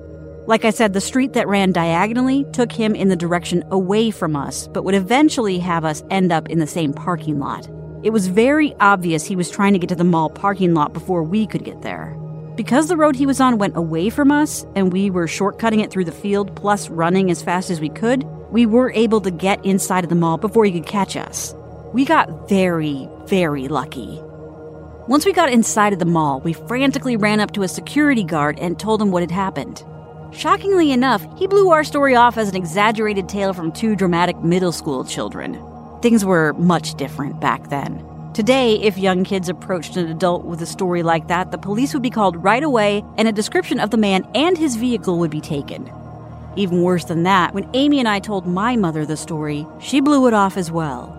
Like 0.46 0.64
I 0.64 0.70
said, 0.70 0.94
the 0.94 1.00
street 1.02 1.34
that 1.34 1.46
ran 1.46 1.72
diagonally 1.72 2.46
took 2.54 2.72
him 2.72 2.94
in 2.94 3.08
the 3.08 3.16
direction 3.16 3.64
away 3.70 4.10
from 4.10 4.34
us, 4.34 4.66
but 4.66 4.84
would 4.84 4.94
eventually 4.94 5.58
have 5.58 5.84
us 5.84 6.02
end 6.08 6.32
up 6.32 6.48
in 6.48 6.58
the 6.58 6.66
same 6.66 6.94
parking 6.94 7.38
lot. 7.38 7.68
It 8.02 8.14
was 8.14 8.28
very 8.28 8.74
obvious 8.80 9.26
he 9.26 9.36
was 9.36 9.50
trying 9.50 9.74
to 9.74 9.78
get 9.78 9.90
to 9.90 9.94
the 9.94 10.04
mall 10.04 10.30
parking 10.30 10.72
lot 10.72 10.94
before 10.94 11.22
we 11.22 11.46
could 11.46 11.64
get 11.64 11.82
there. 11.82 12.16
Because 12.62 12.86
the 12.86 12.96
road 12.96 13.16
he 13.16 13.26
was 13.26 13.40
on 13.40 13.58
went 13.58 13.76
away 13.76 14.08
from 14.08 14.30
us 14.30 14.64
and 14.76 14.92
we 14.92 15.10
were 15.10 15.26
shortcutting 15.26 15.82
it 15.82 15.90
through 15.90 16.04
the 16.04 16.12
field 16.12 16.54
plus 16.54 16.88
running 16.88 17.28
as 17.28 17.42
fast 17.42 17.70
as 17.70 17.80
we 17.80 17.88
could, 17.88 18.22
we 18.52 18.66
were 18.66 18.92
able 18.92 19.20
to 19.22 19.32
get 19.32 19.66
inside 19.66 20.04
of 20.04 20.10
the 20.10 20.14
mall 20.14 20.38
before 20.38 20.64
he 20.64 20.70
could 20.70 20.86
catch 20.86 21.16
us. 21.16 21.56
We 21.92 22.04
got 22.04 22.48
very, 22.48 23.08
very 23.26 23.66
lucky. 23.66 24.20
Once 25.08 25.26
we 25.26 25.32
got 25.32 25.50
inside 25.50 25.92
of 25.92 25.98
the 25.98 26.04
mall, 26.04 26.38
we 26.38 26.52
frantically 26.52 27.16
ran 27.16 27.40
up 27.40 27.50
to 27.54 27.64
a 27.64 27.68
security 27.68 28.22
guard 28.22 28.60
and 28.60 28.78
told 28.78 29.02
him 29.02 29.10
what 29.10 29.24
had 29.24 29.32
happened. 29.32 29.82
Shockingly 30.30 30.92
enough, 30.92 31.26
he 31.36 31.48
blew 31.48 31.70
our 31.70 31.82
story 31.82 32.14
off 32.14 32.38
as 32.38 32.48
an 32.48 32.54
exaggerated 32.54 33.28
tale 33.28 33.52
from 33.52 33.72
two 33.72 33.96
dramatic 33.96 34.40
middle 34.44 34.70
school 34.70 35.04
children. 35.04 35.60
Things 36.00 36.24
were 36.24 36.52
much 36.52 36.94
different 36.94 37.40
back 37.40 37.70
then. 37.70 38.06
Today, 38.34 38.76
if 38.76 38.96
young 38.96 39.24
kids 39.24 39.50
approached 39.50 39.98
an 39.98 40.08
adult 40.08 40.46
with 40.46 40.62
a 40.62 40.66
story 40.66 41.02
like 41.02 41.28
that, 41.28 41.50
the 41.50 41.58
police 41.58 41.92
would 41.92 42.02
be 42.02 42.08
called 42.08 42.42
right 42.42 42.62
away 42.62 43.04
and 43.18 43.28
a 43.28 43.32
description 43.32 43.78
of 43.78 43.90
the 43.90 43.98
man 43.98 44.26
and 44.34 44.56
his 44.56 44.76
vehicle 44.76 45.18
would 45.18 45.30
be 45.30 45.42
taken. 45.42 45.92
Even 46.56 46.80
worse 46.80 47.04
than 47.04 47.24
that, 47.24 47.52
when 47.52 47.68
Amy 47.74 47.98
and 47.98 48.08
I 48.08 48.20
told 48.20 48.46
my 48.46 48.74
mother 48.74 49.04
the 49.04 49.18
story, 49.18 49.66
she 49.80 50.00
blew 50.00 50.26
it 50.28 50.32
off 50.32 50.56
as 50.56 50.72
well. 50.72 51.18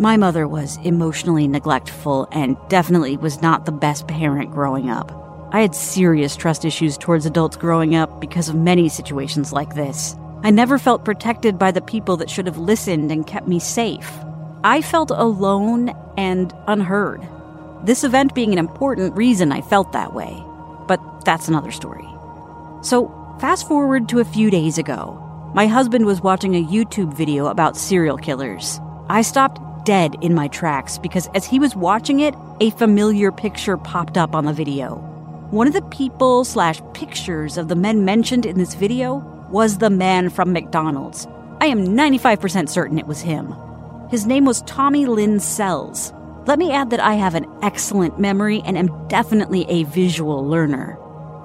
My 0.00 0.16
mother 0.16 0.48
was 0.48 0.78
emotionally 0.78 1.46
neglectful 1.46 2.26
and 2.32 2.56
definitely 2.68 3.16
was 3.16 3.40
not 3.40 3.64
the 3.64 3.70
best 3.70 4.08
parent 4.08 4.50
growing 4.50 4.90
up. 4.90 5.12
I 5.52 5.60
had 5.60 5.76
serious 5.76 6.34
trust 6.34 6.64
issues 6.64 6.98
towards 6.98 7.24
adults 7.24 7.56
growing 7.56 7.94
up 7.94 8.20
because 8.20 8.48
of 8.48 8.56
many 8.56 8.88
situations 8.88 9.52
like 9.52 9.76
this. 9.76 10.16
I 10.42 10.50
never 10.50 10.76
felt 10.76 11.04
protected 11.04 11.56
by 11.56 11.70
the 11.70 11.80
people 11.80 12.16
that 12.16 12.30
should 12.30 12.46
have 12.46 12.58
listened 12.58 13.12
and 13.12 13.24
kept 13.24 13.46
me 13.46 13.60
safe. 13.60 14.10
I 14.66 14.82
felt 14.82 15.12
alone 15.12 15.90
and 16.16 16.52
unheard. 16.66 17.24
This 17.84 18.02
event 18.02 18.34
being 18.34 18.50
an 18.50 18.58
important 18.58 19.14
reason 19.14 19.52
I 19.52 19.60
felt 19.60 19.92
that 19.92 20.12
way. 20.12 20.42
But 20.88 21.24
that's 21.24 21.46
another 21.46 21.70
story. 21.70 22.04
So, 22.82 23.06
fast 23.38 23.68
forward 23.68 24.08
to 24.08 24.18
a 24.18 24.24
few 24.24 24.50
days 24.50 24.76
ago. 24.76 25.22
My 25.54 25.68
husband 25.68 26.04
was 26.04 26.20
watching 26.20 26.56
a 26.56 26.64
YouTube 26.64 27.14
video 27.14 27.46
about 27.46 27.76
serial 27.76 28.16
killers. 28.16 28.80
I 29.08 29.22
stopped 29.22 29.86
dead 29.86 30.16
in 30.20 30.34
my 30.34 30.48
tracks 30.48 30.98
because 30.98 31.28
as 31.32 31.44
he 31.44 31.60
was 31.60 31.76
watching 31.76 32.18
it, 32.18 32.34
a 32.58 32.70
familiar 32.70 33.30
picture 33.30 33.76
popped 33.76 34.18
up 34.18 34.34
on 34.34 34.46
the 34.46 34.52
video. 34.52 34.96
One 35.52 35.68
of 35.68 35.74
the 35.74 35.82
people 35.82 36.44
slash 36.44 36.82
pictures 36.92 37.56
of 37.56 37.68
the 37.68 37.76
men 37.76 38.04
mentioned 38.04 38.44
in 38.44 38.58
this 38.58 38.74
video 38.74 39.18
was 39.48 39.78
the 39.78 39.90
man 39.90 40.28
from 40.28 40.52
McDonald's. 40.52 41.28
I 41.60 41.66
am 41.66 41.86
95% 41.86 42.68
certain 42.68 42.98
it 42.98 43.06
was 43.06 43.20
him. 43.20 43.54
His 44.08 44.24
name 44.24 44.44
was 44.44 44.62
Tommy 44.62 45.04
Lynn 45.04 45.40
Sells. 45.40 46.12
Let 46.46 46.60
me 46.60 46.70
add 46.70 46.90
that 46.90 47.00
I 47.00 47.14
have 47.14 47.34
an 47.34 47.46
excellent 47.60 48.20
memory 48.20 48.62
and 48.64 48.78
am 48.78 49.08
definitely 49.08 49.66
a 49.68 49.82
visual 49.82 50.46
learner. 50.46 50.96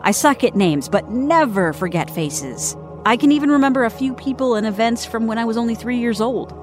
I 0.04 0.12
suck 0.12 0.44
at 0.44 0.56
names, 0.56 0.88
but 0.88 1.10
never 1.10 1.74
forget 1.74 2.12
faces. 2.12 2.76
I 3.04 3.18
can 3.18 3.32
even 3.32 3.50
remember 3.50 3.84
a 3.84 3.90
few 3.90 4.14
people 4.14 4.54
and 4.54 4.68
events 4.68 5.06
from 5.06 5.26
when 5.26 5.40
I 5.40 5.46
was 5.46 5.58
only 5.58 5.74
three 5.74 5.98
years 5.98 6.22
old. 6.22 6.54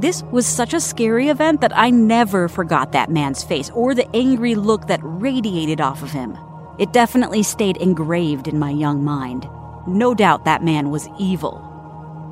This 0.00 0.22
was 0.32 0.46
such 0.46 0.72
a 0.72 0.80
scary 0.80 1.28
event 1.28 1.60
that 1.60 1.76
I 1.76 1.90
never 1.90 2.48
forgot 2.48 2.92
that 2.92 3.10
man's 3.10 3.44
face 3.44 3.68
or 3.74 3.94
the 3.94 4.08
angry 4.16 4.54
look 4.54 4.86
that 4.86 5.00
radiated 5.02 5.78
off 5.78 6.02
of 6.02 6.10
him. 6.10 6.38
It 6.78 6.94
definitely 6.94 7.42
stayed 7.42 7.76
engraved 7.76 8.48
in 8.48 8.58
my 8.58 8.70
young 8.70 9.04
mind. 9.04 9.46
No 9.86 10.14
doubt 10.14 10.46
that 10.46 10.64
man 10.64 10.90
was 10.90 11.06
evil. 11.18 11.60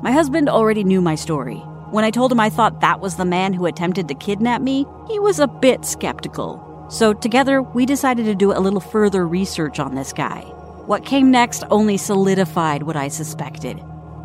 My 0.01 0.11
husband 0.11 0.49
already 0.49 0.83
knew 0.83 0.99
my 0.99 1.13
story. 1.13 1.63
When 1.93 2.03
I 2.03 2.09
told 2.09 2.31
him 2.31 2.39
I 2.39 2.49
thought 2.49 2.81
that 2.81 3.01
was 3.01 3.17
the 3.17 3.23
man 3.23 3.53
who 3.53 3.67
attempted 3.67 4.07
to 4.07 4.15
kidnap 4.15 4.63
me, 4.63 4.87
he 5.07 5.19
was 5.19 5.37
a 5.37 5.45
bit 5.45 5.85
skeptical. 5.85 6.87
So, 6.89 7.13
together, 7.13 7.61
we 7.61 7.85
decided 7.85 8.25
to 8.25 8.33
do 8.33 8.51
a 8.51 8.57
little 8.57 8.79
further 8.79 9.27
research 9.27 9.77
on 9.77 9.93
this 9.93 10.11
guy. 10.11 10.41
What 10.87 11.05
came 11.05 11.29
next 11.29 11.63
only 11.69 11.97
solidified 11.97 12.81
what 12.81 12.95
I 12.95 13.09
suspected. 13.09 13.79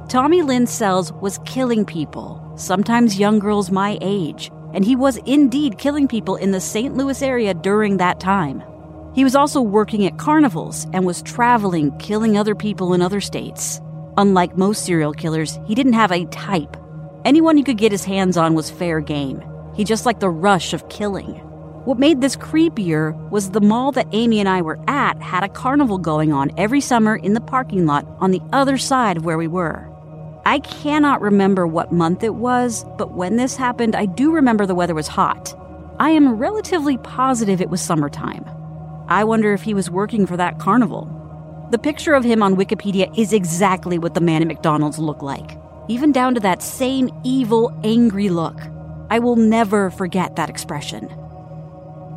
Tommy 0.08 0.40
Lynn 0.40 0.66
Sells 0.66 1.12
was 1.12 1.40
killing 1.44 1.84
people, 1.84 2.54
sometimes 2.56 3.18
young 3.18 3.38
girls 3.38 3.70
my 3.70 3.98
age, 4.00 4.50
and 4.72 4.82
he 4.82 4.96
was 4.96 5.18
indeed 5.26 5.76
killing 5.76 6.08
people 6.08 6.37
in 6.37 6.52
the 6.52 6.62
St. 6.62 6.96
Louis 6.96 7.20
area 7.20 7.52
during 7.52 7.98
that 7.98 8.18
time. 8.18 8.62
He 9.14 9.25
was 9.25 9.37
also 9.37 9.60
working 9.60 10.06
at 10.06 10.16
carnivals 10.16 10.87
and 10.94 11.04
was 11.04 11.20
traveling, 11.20 11.94
killing 11.98 12.38
other 12.38 12.54
people 12.54 12.94
in 12.94 13.02
other 13.02 13.20
states. 13.20 13.82
Unlike 14.16 14.56
most 14.56 14.87
serial 14.87 15.12
killers, 15.12 15.58
he 15.66 15.75
didn't 15.75 15.92
have 15.92 16.12
a 16.12 16.25
type. 16.28 16.75
Anyone 17.25 17.56
he 17.56 17.62
could 17.62 17.78
get 17.78 17.92
his 17.92 18.04
hands 18.04 18.37
on 18.37 18.54
was 18.54 18.70
fair 18.70 19.00
game. 19.00 19.42
He 19.75 19.84
just 19.84 20.06
liked 20.06 20.20
the 20.20 20.30
rush 20.30 20.72
of 20.72 20.88
killing. 20.88 21.34
What 21.84 21.98
made 21.98 22.20
this 22.20 22.37
creepier 22.37 23.14
was 23.30 23.50
the 23.50 23.60
mall 23.60 23.92
that 23.92 24.08
Amy 24.12 24.40
and 24.40 24.48
I 24.48 24.62
were 24.62 24.78
at 24.88 25.20
had 25.22 25.42
a 25.42 25.48
carnival 25.48 25.98
going 25.98 26.32
on 26.32 26.50
every 26.56 26.80
summer 26.80 27.16
in 27.16 27.34
the 27.34 27.40
parking 27.40 27.87
lot 27.87 28.06
on 28.20 28.30
the 28.30 28.42
other 28.52 28.78
side 28.78 29.16
of 29.16 29.25
where 29.25 29.38
we 29.38 29.48
were. 29.48 29.88
I 30.44 30.60
cannot 30.60 31.20
remember 31.20 31.66
what 31.66 31.92
month 31.92 32.22
it 32.22 32.34
was, 32.34 32.84
but 32.96 33.12
when 33.12 33.37
this 33.37 33.56
happened, 33.56 33.94
I 33.94 34.06
do 34.06 34.30
remember 34.30 34.66
the 34.66 34.75
weather 34.75 34.94
was 34.94 35.08
hot. 35.08 35.54
I 35.98 36.10
am 36.10 36.37
relatively 36.37 36.98
positive 36.98 37.60
it 37.60 37.70
was 37.70 37.80
summertime. 37.80 38.44
I 39.08 39.25
wonder 39.25 39.52
if 39.52 39.62
he 39.62 39.75
was 39.75 39.90
working 39.90 40.26
for 40.26 40.37
that 40.37 40.58
carnival. 40.58 41.14
The 41.70 41.78
picture 41.78 42.14
of 42.14 42.25
him 42.25 42.42
on 42.42 42.56
Wikipedia 42.56 43.16
is 43.18 43.32
exactly 43.32 43.98
what 43.98 44.14
the 44.14 44.20
man 44.20 44.42
at 44.42 44.48
McDonald's 44.48 44.98
looked 44.98 45.22
like, 45.22 45.58
even 45.88 46.12
down 46.12 46.35
to 46.35 46.40
that 46.40 46.62
same 46.62 47.11
evil, 47.25 47.78
angry 47.83 48.28
look. 48.28 48.61
I 49.11 49.18
will 49.18 49.37
never 49.37 49.90
forget 49.90 50.37
that 50.37 50.50
expression. 50.50 51.09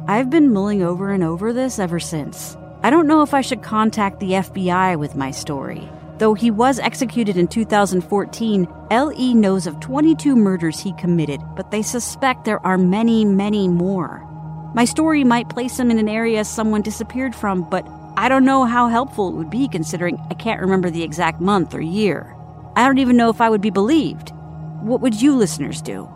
I've 0.08 0.30
been 0.30 0.54
mulling 0.54 0.84
over 0.84 1.12
and 1.12 1.24
over 1.24 1.54
this 1.54 1.80
ever 1.80 2.00
since. 2.00 2.58
I 2.84 2.90
don't 2.90 3.08
know 3.08 3.22
if 3.22 3.34
I 3.34 3.42
should 3.42 3.64
contact 3.64 4.20
the 4.20 4.32
FBI 4.32 4.98
with 5.00 5.16
my 5.16 5.32
story. 5.32 5.88
Though 6.18 6.34
he 6.34 6.52
was 6.52 6.80
executed 6.80 7.38
in 7.38 7.48
2014, 7.48 8.68
LE 8.92 9.34
knows 9.34 9.68
of 9.68 9.80
22 9.80 10.36
murders 10.36 10.80
he 10.80 10.94
committed, 10.94 11.42
but 11.56 11.72
they 11.72 11.82
suspect 11.82 12.44
there 12.44 12.64
are 12.66 12.78
many, 12.78 13.24
many 13.26 13.68
more. 13.68 14.28
My 14.76 14.86
story 14.86 15.24
might 15.24 15.50
place 15.50 15.80
him 15.80 15.92
in 15.92 15.98
an 15.98 16.10
area 16.10 16.44
someone 16.44 16.82
disappeared 16.82 17.36
from, 17.36 17.70
but 17.70 17.88
I 18.18 18.30
don't 18.30 18.46
know 18.46 18.66
how 18.66 18.88
helpful 18.88 19.30
it 19.30 19.36
would 19.36 19.50
be 19.50 19.68
considering 19.68 20.20
I 20.30 20.34
can't 20.34 20.62
remember 20.62 20.90
the 20.90 21.04
exact 21.04 21.42
month 21.42 21.74
or 21.74 21.82
year. 21.82 22.36
I 22.76 22.86
don't 22.86 23.00
even 23.00 23.18
know 23.18 23.30
if 23.30 23.42
I 23.42 23.50
would 23.50 23.62
be 23.62 23.70
believed. 23.70 24.32
What 24.82 25.02
would 25.02 25.22
you 25.22 25.36
listeners 25.36 25.82
do? 25.82 26.10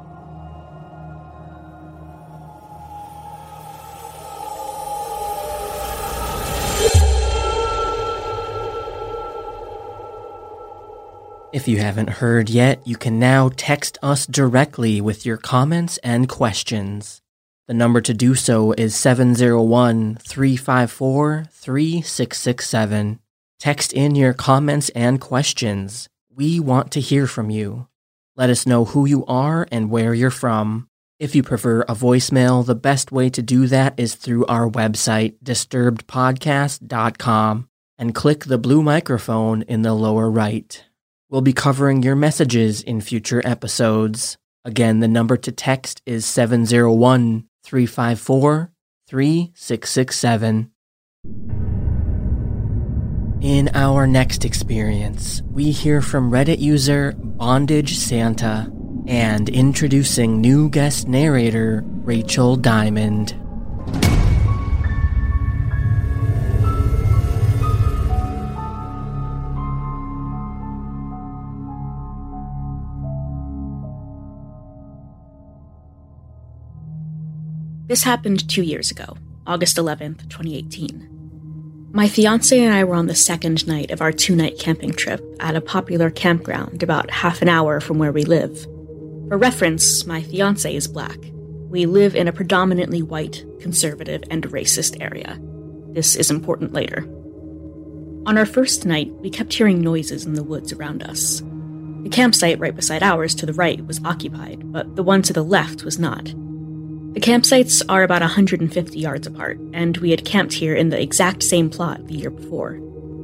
If 11.56 11.70
you 11.70 11.78
haven't 11.78 12.10
heard 12.10 12.50
yet, 12.50 12.86
you 12.86 12.98
can 12.98 13.18
now 13.18 13.50
text 13.56 13.98
us 14.04 14.26
directly 14.26 15.00
with 15.00 15.26
your 15.26 15.38
comments 15.38 15.98
and 16.00 16.28
questions. 16.28 17.22
The 17.68 17.74
number 17.74 18.02
to 18.02 18.14
do 18.14 18.36
so 18.36 18.74
is 18.74 18.94
701 18.94 20.16
354 20.16 21.46
3667. 21.50 23.20
Text 23.58 23.94
in 23.94 24.16
your 24.16 24.34
comments 24.34 24.90
and 24.90 25.22
questions. 25.22 26.10
We 26.36 26.60
want 26.60 26.92
to 26.92 27.00
hear 27.00 27.28
from 27.28 27.50
you. 27.50 27.88
Let 28.36 28.50
us 28.50 28.68
know 28.68 28.84
who 28.84 29.06
you 29.06 29.24
are 29.26 29.66
and 29.72 29.90
where 29.90 30.14
you're 30.14 30.30
from. 30.30 30.90
If 31.18 31.34
you 31.34 31.44
prefer 31.44 31.84
a 31.84 31.96
voicemail, 31.96 32.66
the 32.66 32.76
best 32.76 33.10
way 33.10 33.30
to 33.30 33.42
do 33.42 33.68
that 33.68 33.94
is 33.96 34.16
through 34.16 34.46
our 34.48 34.70
website, 34.70 35.36
disturbedpodcast.com, 35.46 37.70
and 37.98 38.14
click 38.14 38.44
the 38.44 38.58
blue 38.58 38.84
microphone 38.84 39.62
in 39.62 39.84
the 39.84 39.94
lower 39.94 40.30
right. 40.30 40.84
We'll 41.30 41.40
be 41.40 41.54
covering 41.54 42.04
your 42.04 42.18
messages 42.18 42.82
in 42.82 43.00
future 43.00 43.42
episodes. 43.46 44.38
Again, 44.66 45.00
the 45.00 45.08
number 45.08 45.38
to 45.38 45.54
text 45.54 46.02
is 46.06 46.26
701 46.26 47.46
354 47.64 48.74
3667. 49.08 51.55
In 53.42 53.70
our 53.76 54.08
next 54.08 54.44
experience, 54.44 55.42
we 55.52 55.72
hear 55.72 56.02
from 56.02 56.32
Reddit 56.32 56.60
user 56.60 57.14
Bondage 57.18 57.98
Santa 57.98 58.72
and 59.08 59.50
introducing 59.50 60.42
new 60.42 60.70
guest 60.70 61.08
narrator 61.08 61.84
Rachel 61.86 62.56
Diamond. 62.56 63.36
This 77.88 78.04
happened 78.04 78.50
two 78.50 78.64
years 78.64 78.90
ago, 78.90 79.18
August 79.46 79.78
11th, 79.78 80.28
2018. 80.30 81.15
My 81.96 82.10
fiance 82.10 82.60
and 82.60 82.74
I 82.74 82.84
were 82.84 82.96
on 82.96 83.08
the 83.08 83.16
second 83.16 83.66
night 83.68 83.90
of 83.90 84.02
our 84.02 84.12
two 84.12 84.36
night 84.36 84.60
camping 84.60 84.92
trip 84.92 85.24
at 85.40 85.56
a 85.56 85.62
popular 85.62 86.10
campground 86.10 86.84
about 86.84 87.10
half 87.10 87.42
an 87.42 87.48
hour 87.48 87.80
from 87.80 88.00
where 88.00 88.12
we 88.12 88.26
live. 88.26 88.64
For 89.30 89.38
reference, 89.38 90.06
my 90.06 90.22
fiance 90.22 90.76
is 90.76 90.90
black. 90.90 91.18
We 91.70 91.86
live 91.86 92.14
in 92.14 92.28
a 92.28 92.34
predominantly 92.34 93.02
white, 93.02 93.46
conservative, 93.62 94.26
and 94.30 94.44
racist 94.50 95.02
area. 95.02 95.40
This 95.94 96.18
is 96.18 96.30
important 96.30 96.74
later. 96.74 97.04
On 98.26 98.38
our 98.38 98.46
first 98.46 98.86
night, 98.86 99.14
we 99.22 99.30
kept 99.30 99.54
hearing 99.54 99.80
noises 99.80 100.26
in 100.26 100.34
the 100.34 100.44
woods 100.44 100.74
around 100.74 101.02
us. 101.02 101.42
The 102.04 102.10
campsite 102.10 102.60
right 102.60 102.76
beside 102.76 103.04
ours 103.04 103.34
to 103.36 103.46
the 103.46 103.54
right 103.54 103.88
was 103.88 104.04
occupied, 104.04 104.70
but 104.70 104.98
the 104.98 105.04
one 105.04 105.22
to 105.22 105.32
the 105.32 105.44
left 105.44 105.86
was 105.86 105.98
not. 105.98 106.34
The 107.16 107.22
campsites 107.22 107.82
are 107.88 108.04
about 108.04 108.22
150 108.22 109.00
yards 109.00 109.26
apart, 109.26 109.58
and 109.72 109.96
we 109.98 110.12
had 110.12 110.26
camped 110.26 110.52
here 110.52 110.76
in 110.76 110.90
the 110.90 111.02
exact 111.02 111.44
same 111.44 111.70
plot 111.70 112.06
the 112.08 112.14
year 112.14 112.30
before. 112.30 112.78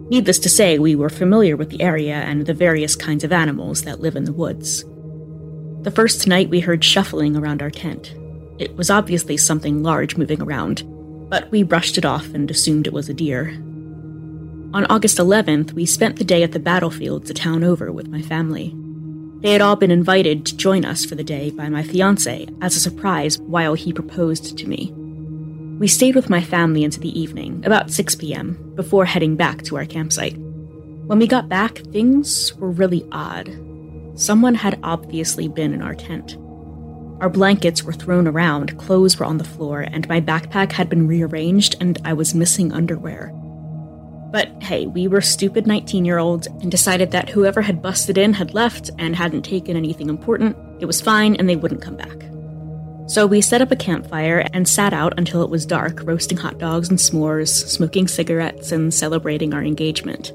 Needless 0.10 0.40
to 0.40 0.50
say, 0.50 0.80
we 0.80 0.96
were 0.96 1.10
familiar 1.10 1.58
with 1.58 1.72
the 1.72 1.82
area 1.82 2.16
and 2.16 2.46
the 2.46 2.54
various 2.54 2.96
kinds 2.96 3.26
of 3.26 3.34
animals 3.34 3.82
that 3.82 4.00
live 4.00 4.16
in 4.16 4.24
the 4.24 4.32
woods. 4.32 4.86
The 5.84 5.92
first 5.92 6.26
night 6.26 6.50
we 6.50 6.62
heard 6.62 6.86
shuffling 6.86 7.36
around 7.36 7.62
our 7.62 7.70
tent. 7.70 8.16
It 8.60 8.78
was 8.78 8.90
obviously 8.90 9.36
something 9.36 9.84
large 9.84 10.16
moving 10.16 10.42
around, 10.42 10.84
but 11.30 11.52
we 11.52 11.62
brushed 11.62 11.98
it 11.98 12.06
off 12.06 12.34
and 12.34 12.50
assumed 12.50 12.88
it 12.88 12.94
was 12.94 13.10
a 13.10 13.14
deer. 13.14 13.50
On 14.74 14.86
August 14.90 15.18
11th, 15.18 15.74
we 15.74 15.86
spent 15.86 16.16
the 16.16 16.24
day 16.24 16.44
at 16.44 16.54
the 16.54 16.60
battlefields 16.60 17.30
a 17.30 17.34
town 17.34 17.62
over 17.62 17.92
with 17.92 18.08
my 18.08 18.22
family. 18.22 18.74
They 19.42 19.54
had 19.54 19.62
all 19.62 19.76
been 19.76 19.90
invited 19.90 20.46
to 20.46 20.56
join 20.56 20.86
us 20.86 21.04
for 21.04 21.16
the 21.16 21.24
day 21.24 21.50
by 21.50 21.68
my 21.68 21.82
fiance 21.82 22.48
as 22.62 22.76
a 22.76 22.80
surprise 22.80 23.40
while 23.40 23.74
he 23.74 23.92
proposed 23.92 24.56
to 24.58 24.68
me. 24.68 24.92
We 25.80 25.88
stayed 25.88 26.14
with 26.14 26.30
my 26.30 26.42
family 26.44 26.84
into 26.84 27.00
the 27.00 27.20
evening, 27.20 27.64
about 27.66 27.90
6 27.90 28.16
p.m., 28.16 28.74
before 28.76 29.06
heading 29.06 29.36
back 29.36 29.64
to 29.64 29.78
our 29.78 29.86
campsite. 29.86 30.38
When 30.38 31.18
we 31.18 31.26
got 31.26 31.50
back, 31.50 31.80
things 31.80 32.56
were 32.58 32.70
really 32.70 33.04
odd. 33.12 33.50
Someone 34.14 34.54
had 34.54 34.80
obviously 34.84 35.48
been 35.48 35.74
in 35.74 35.82
our 35.82 35.96
tent. 35.96 36.38
Our 37.20 37.30
blankets 37.30 37.82
were 37.82 37.94
thrown 37.94 38.28
around, 38.28 38.78
clothes 38.78 39.18
were 39.18 39.26
on 39.26 39.40
the 39.40 39.44
floor, 39.44 39.82
and 39.82 40.08
my 40.08 40.22
backpack 40.22 40.72
had 40.72 40.88
been 40.88 41.08
rearranged, 41.08 41.78
and 41.80 41.98
I 42.06 42.14
was 42.14 42.36
missing 42.36 42.72
underwear. 42.72 43.34
But 44.32 44.50
hey, 44.64 44.88
we 44.88 45.08
were 45.08 45.22
stupid 45.22 45.68
19 45.68 46.06
year 46.06 46.18
olds 46.18 46.48
and 46.48 46.72
decided 46.72 47.12
that 47.12 47.30
whoever 47.30 47.62
had 47.62 47.82
busted 47.82 48.18
in 48.18 48.34
had 48.34 48.54
left 48.54 48.90
and 48.98 49.16
hadn't 49.16 49.44
taken 49.44 49.76
anything 49.76 50.10
important. 50.10 50.56
It 50.80 50.86
was 50.86 51.02
fine 51.02 51.36
and 51.36 51.50
they 51.50 51.58
wouldn't 51.58 51.82
come 51.82 51.98
back. 51.98 52.18
So 53.08 53.28
we 53.28 53.42
set 53.42 53.62
up 53.62 53.72
a 53.72 53.76
campfire 53.76 54.48
and 54.54 54.68
sat 54.68 54.94
out 54.94 55.16
until 55.18 55.44
it 55.44 55.50
was 55.50 55.66
dark, 55.66 56.02
roasting 56.04 56.38
hot 56.38 56.60
dogs 56.60 56.90
and 56.90 56.98
s'mores, 56.98 57.50
smoking 57.50 58.08
cigarettes, 58.08 58.72
and 58.72 58.94
celebrating 58.94 59.54
our 59.54 59.62
engagement. 59.62 60.32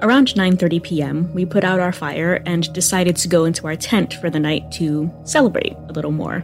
Around 0.00 0.28
9:30 0.28 0.82
p.m., 0.82 1.34
we 1.34 1.44
put 1.44 1.64
out 1.64 1.80
our 1.80 1.92
fire 1.92 2.42
and 2.46 2.72
decided 2.72 3.16
to 3.16 3.28
go 3.28 3.44
into 3.44 3.66
our 3.66 3.76
tent 3.76 4.14
for 4.14 4.30
the 4.30 4.40
night 4.40 4.72
to 4.72 5.12
celebrate 5.24 5.76
a 5.88 5.92
little 5.92 6.12
more. 6.12 6.42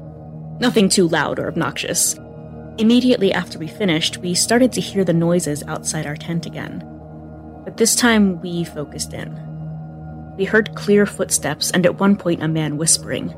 Nothing 0.60 0.90
too 0.90 1.08
loud 1.08 1.38
or 1.38 1.48
obnoxious. 1.48 2.14
Immediately 2.78 3.32
after 3.32 3.58
we 3.58 3.66
finished, 3.66 4.18
we 4.18 4.34
started 4.34 4.72
to 4.72 4.80
hear 4.80 5.02
the 5.02 5.12
noises 5.12 5.64
outside 5.66 6.06
our 6.06 6.14
tent 6.14 6.46
again. 6.46 6.84
But 7.64 7.76
this 7.76 7.96
time 7.96 8.40
we 8.40 8.62
focused 8.62 9.12
in. 9.12 9.36
We 10.36 10.44
heard 10.44 10.76
clear 10.76 11.04
footsteps 11.04 11.72
and 11.72 11.84
at 11.84 11.98
one 11.98 12.14
point 12.14 12.40
a 12.40 12.46
man 12.46 12.76
whispering. 12.76 13.34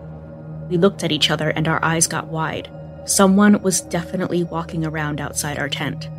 We 0.68 0.76
looked 0.76 1.02
at 1.02 1.10
each 1.10 1.30
other 1.30 1.48
and 1.48 1.66
our 1.68 1.82
eyes 1.82 2.06
got 2.06 2.28
wide. 2.28 2.70
Someone 3.06 3.62
was 3.62 3.80
definitely 3.80 4.44
walking 4.44 4.84
around 4.84 5.22
outside 5.22 5.58
our 5.58 5.70
tent. 5.70 6.10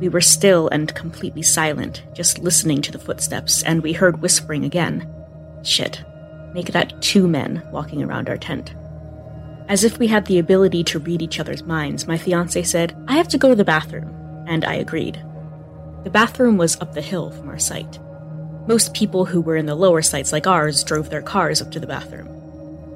We 0.00 0.08
were 0.08 0.20
still 0.20 0.66
and 0.70 0.92
completely 0.92 1.42
silent, 1.42 2.02
just 2.14 2.40
listening 2.40 2.82
to 2.82 2.90
the 2.90 2.98
footsteps, 2.98 3.62
and 3.62 3.80
we 3.80 3.92
heard 3.92 4.22
whispering 4.22 4.64
again. 4.64 5.08
Shit. 5.62 6.02
Make 6.52 6.72
that 6.72 7.00
two 7.00 7.28
men 7.28 7.62
walking 7.70 8.02
around 8.02 8.28
our 8.28 8.38
tent. 8.38 8.74
As 9.70 9.84
if 9.84 10.00
we 10.00 10.08
had 10.08 10.26
the 10.26 10.40
ability 10.40 10.82
to 10.82 10.98
read 10.98 11.22
each 11.22 11.38
other's 11.38 11.62
minds, 11.62 12.08
my 12.08 12.18
fiance 12.18 12.60
said, 12.64 12.92
I 13.06 13.16
have 13.16 13.28
to 13.28 13.38
go 13.38 13.50
to 13.50 13.54
the 13.54 13.64
bathroom, 13.64 14.12
and 14.48 14.64
I 14.64 14.74
agreed. 14.74 15.22
The 16.02 16.10
bathroom 16.10 16.56
was 16.56 16.80
up 16.80 16.92
the 16.92 17.00
hill 17.00 17.30
from 17.30 17.48
our 17.48 17.58
site. 17.60 18.00
Most 18.66 18.94
people 18.94 19.24
who 19.24 19.40
were 19.40 19.54
in 19.54 19.66
the 19.66 19.76
lower 19.76 20.02
sites 20.02 20.32
like 20.32 20.48
ours 20.48 20.82
drove 20.82 21.08
their 21.08 21.22
cars 21.22 21.62
up 21.62 21.70
to 21.70 21.78
the 21.78 21.86
bathroom. 21.86 22.26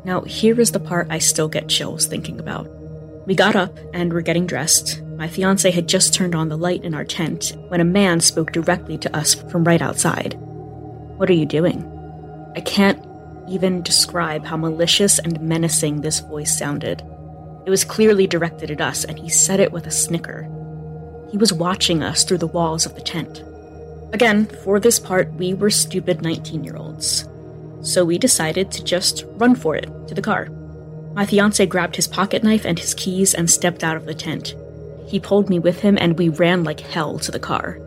Now, 0.04 0.22
here 0.22 0.60
is 0.60 0.72
the 0.72 0.80
part 0.80 1.06
I 1.10 1.18
still 1.20 1.46
get 1.46 1.68
chills 1.68 2.06
thinking 2.06 2.40
about. 2.40 2.66
We 3.24 3.36
got 3.36 3.54
up 3.54 3.78
and 3.92 4.12
were 4.12 4.20
getting 4.20 4.44
dressed. 4.44 5.00
My 5.16 5.28
fiance 5.28 5.70
had 5.70 5.88
just 5.88 6.12
turned 6.12 6.34
on 6.34 6.48
the 6.48 6.58
light 6.58 6.82
in 6.82 6.92
our 6.92 7.04
tent 7.04 7.52
when 7.68 7.80
a 7.80 7.84
man 7.84 8.18
spoke 8.18 8.50
directly 8.50 8.98
to 8.98 9.16
us 9.16 9.34
from 9.34 9.62
right 9.62 9.80
outside. 9.80 10.34
What 11.18 11.30
are 11.30 11.34
you 11.34 11.46
doing? 11.46 11.88
I 12.56 12.60
can't 12.62 13.00
even 13.48 13.82
describe 13.82 14.44
how 14.44 14.56
malicious 14.56 15.18
and 15.18 15.40
menacing 15.40 16.00
this 16.00 16.20
voice 16.20 16.56
sounded. 16.56 17.02
It 17.66 17.70
was 17.70 17.84
clearly 17.84 18.26
directed 18.26 18.70
at 18.70 18.80
us, 18.80 19.04
and 19.04 19.18
he 19.18 19.28
said 19.28 19.60
it 19.60 19.72
with 19.72 19.86
a 19.86 19.90
snicker. 19.90 20.48
He 21.30 21.38
was 21.38 21.52
watching 21.52 22.02
us 22.02 22.24
through 22.24 22.38
the 22.38 22.46
walls 22.46 22.86
of 22.86 22.94
the 22.94 23.00
tent. 23.00 23.42
Again, 24.12 24.46
for 24.46 24.78
this 24.78 24.98
part, 24.98 25.32
we 25.34 25.54
were 25.54 25.70
stupid 25.70 26.22
19 26.22 26.62
year 26.62 26.76
olds. 26.76 27.28
So 27.82 28.04
we 28.04 28.18
decided 28.18 28.70
to 28.70 28.84
just 28.84 29.24
run 29.36 29.54
for 29.54 29.76
it 29.76 29.88
to 30.08 30.14
the 30.14 30.22
car. 30.22 30.48
My 31.14 31.26
fiance 31.26 31.64
grabbed 31.66 31.96
his 31.96 32.08
pocket 32.08 32.42
knife 32.42 32.64
and 32.64 32.78
his 32.78 32.94
keys 32.94 33.34
and 33.34 33.50
stepped 33.50 33.84
out 33.84 33.96
of 33.96 34.06
the 34.06 34.14
tent. 34.14 34.54
He 35.06 35.20
pulled 35.20 35.48
me 35.48 35.58
with 35.58 35.80
him, 35.80 35.96
and 36.00 36.18
we 36.18 36.28
ran 36.28 36.64
like 36.64 36.80
hell 36.80 37.18
to 37.20 37.30
the 37.30 37.38
car. 37.38 37.78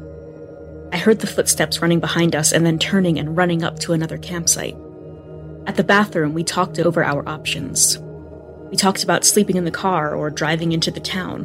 I 0.92 0.98
heard 0.98 1.20
the 1.20 1.28
footsteps 1.28 1.82
running 1.82 2.00
behind 2.00 2.36
us 2.36 2.52
and 2.52 2.66
then 2.66 2.80
turning 2.80 3.20
and 3.20 3.36
running 3.36 3.64
up 3.64 3.80
to 3.80 3.94
another 3.94 4.18
campsite. 4.18 4.78
At 5.68 5.76
the 5.76 5.84
bathroom, 5.84 6.34
we 6.34 6.46
talked 6.46 6.80
over 6.80 7.04
our 7.04 7.28
options. 7.28 8.00
We 8.72 8.78
talked 8.78 9.04
about 9.04 9.26
sleeping 9.26 9.58
in 9.58 9.66
the 9.66 9.72
car 9.72 10.16
or 10.16 10.30
driving 10.30 10.72
into 10.72 10.92
the 10.92 11.02
town. 11.02 11.44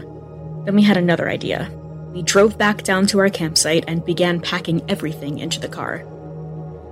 Then 0.64 0.76
we 0.76 0.82
had 0.82 0.96
another 0.96 1.28
idea. 1.28 1.68
We 2.14 2.22
drove 2.22 2.56
back 2.56 2.84
down 2.84 3.08
to 3.08 3.18
our 3.18 3.30
campsite 3.30 3.84
and 3.88 4.04
began 4.04 4.40
packing 4.40 4.88
everything 4.88 5.40
into 5.40 5.58
the 5.58 5.68
car. 5.68 6.06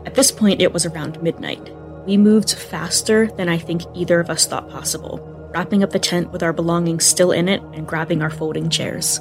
At 0.05 0.15
this 0.15 0.33
point, 0.33 0.61
it 0.61 0.73
was 0.73 0.87
around 0.87 1.23
midnight. 1.23 1.71
We 2.05 2.17
moved 2.17 2.55
faster 2.55 3.29
than 3.29 3.49
I 3.49 3.59
think 3.59 3.83
either 3.95 4.19
of 4.19 4.29
us 4.29 4.47
thought 4.47 4.69
possible, 4.69 5.21
wrapping 5.55 5.85
up 5.85 5.91
the 5.91 6.01
tent 6.01 6.33
with 6.33 6.43
our 6.43 6.53
belongings 6.53 7.07
still 7.07 7.31
in 7.31 7.49
it 7.49 7.63
and 7.75 7.87
grabbing 7.87 8.23
our 8.23 8.31
folding 8.31 8.71
chairs. 8.71 9.21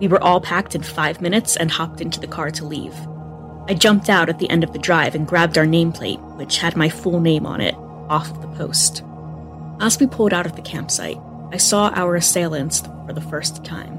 We 0.00 0.08
were 0.08 0.22
all 0.22 0.40
packed 0.40 0.74
in 0.74 0.82
five 0.82 1.20
minutes 1.20 1.56
and 1.56 1.70
hopped 1.70 2.00
into 2.00 2.18
the 2.18 2.26
car 2.26 2.50
to 2.50 2.64
leave. 2.64 2.94
I 3.68 3.74
jumped 3.74 4.08
out 4.08 4.28
at 4.28 4.38
the 4.38 4.50
end 4.50 4.64
of 4.64 4.72
the 4.72 4.78
drive 4.78 5.14
and 5.14 5.26
grabbed 5.26 5.56
our 5.56 5.66
nameplate, 5.66 6.20
which 6.36 6.58
had 6.58 6.76
my 6.76 6.88
full 6.88 7.20
name 7.20 7.46
on 7.46 7.60
it, 7.60 7.74
off 8.08 8.40
the 8.40 8.48
post. 8.48 9.02
As 9.80 9.98
we 9.98 10.06
pulled 10.06 10.32
out 10.32 10.46
of 10.46 10.56
the 10.56 10.62
campsite, 10.62 11.18
I 11.52 11.56
saw 11.56 11.90
our 11.94 12.16
assailants 12.16 12.80
for 13.06 13.12
the 13.12 13.20
first 13.20 13.64
time. 13.64 13.98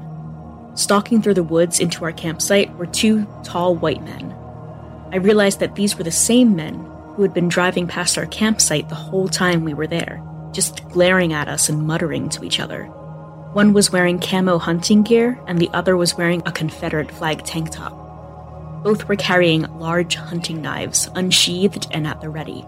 Stalking 0.74 1.20
through 1.20 1.34
the 1.34 1.42
woods 1.42 1.80
into 1.80 2.04
our 2.04 2.12
campsite 2.12 2.74
were 2.76 2.86
two 2.86 3.26
tall 3.44 3.74
white 3.76 4.02
men. 4.02 4.34
I 5.12 5.16
realized 5.16 5.60
that 5.60 5.74
these 5.74 5.96
were 5.96 6.04
the 6.04 6.10
same 6.10 6.56
men 6.56 6.74
who 7.14 7.22
had 7.22 7.34
been 7.34 7.48
driving 7.48 7.86
past 7.86 8.16
our 8.16 8.26
campsite 8.26 8.88
the 8.88 8.94
whole 8.94 9.28
time 9.28 9.64
we 9.64 9.74
were 9.74 9.86
there, 9.86 10.22
just 10.52 10.88
glaring 10.88 11.34
at 11.34 11.48
us 11.48 11.68
and 11.68 11.86
muttering 11.86 12.30
to 12.30 12.44
each 12.44 12.58
other. 12.58 12.84
One 13.52 13.74
was 13.74 13.92
wearing 13.92 14.18
camo 14.18 14.56
hunting 14.56 15.02
gear, 15.02 15.38
and 15.46 15.58
the 15.58 15.68
other 15.74 15.94
was 15.94 16.16
wearing 16.16 16.42
a 16.46 16.52
Confederate 16.52 17.10
flag 17.10 17.44
tank 17.44 17.70
top. 17.70 17.92
Both 18.82 19.08
were 19.08 19.16
carrying 19.16 19.62
large 19.78 20.16
hunting 20.16 20.60
knives, 20.60 21.08
unsheathed 21.14 21.86
and 21.92 22.06
at 22.06 22.20
the 22.20 22.28
ready. 22.28 22.64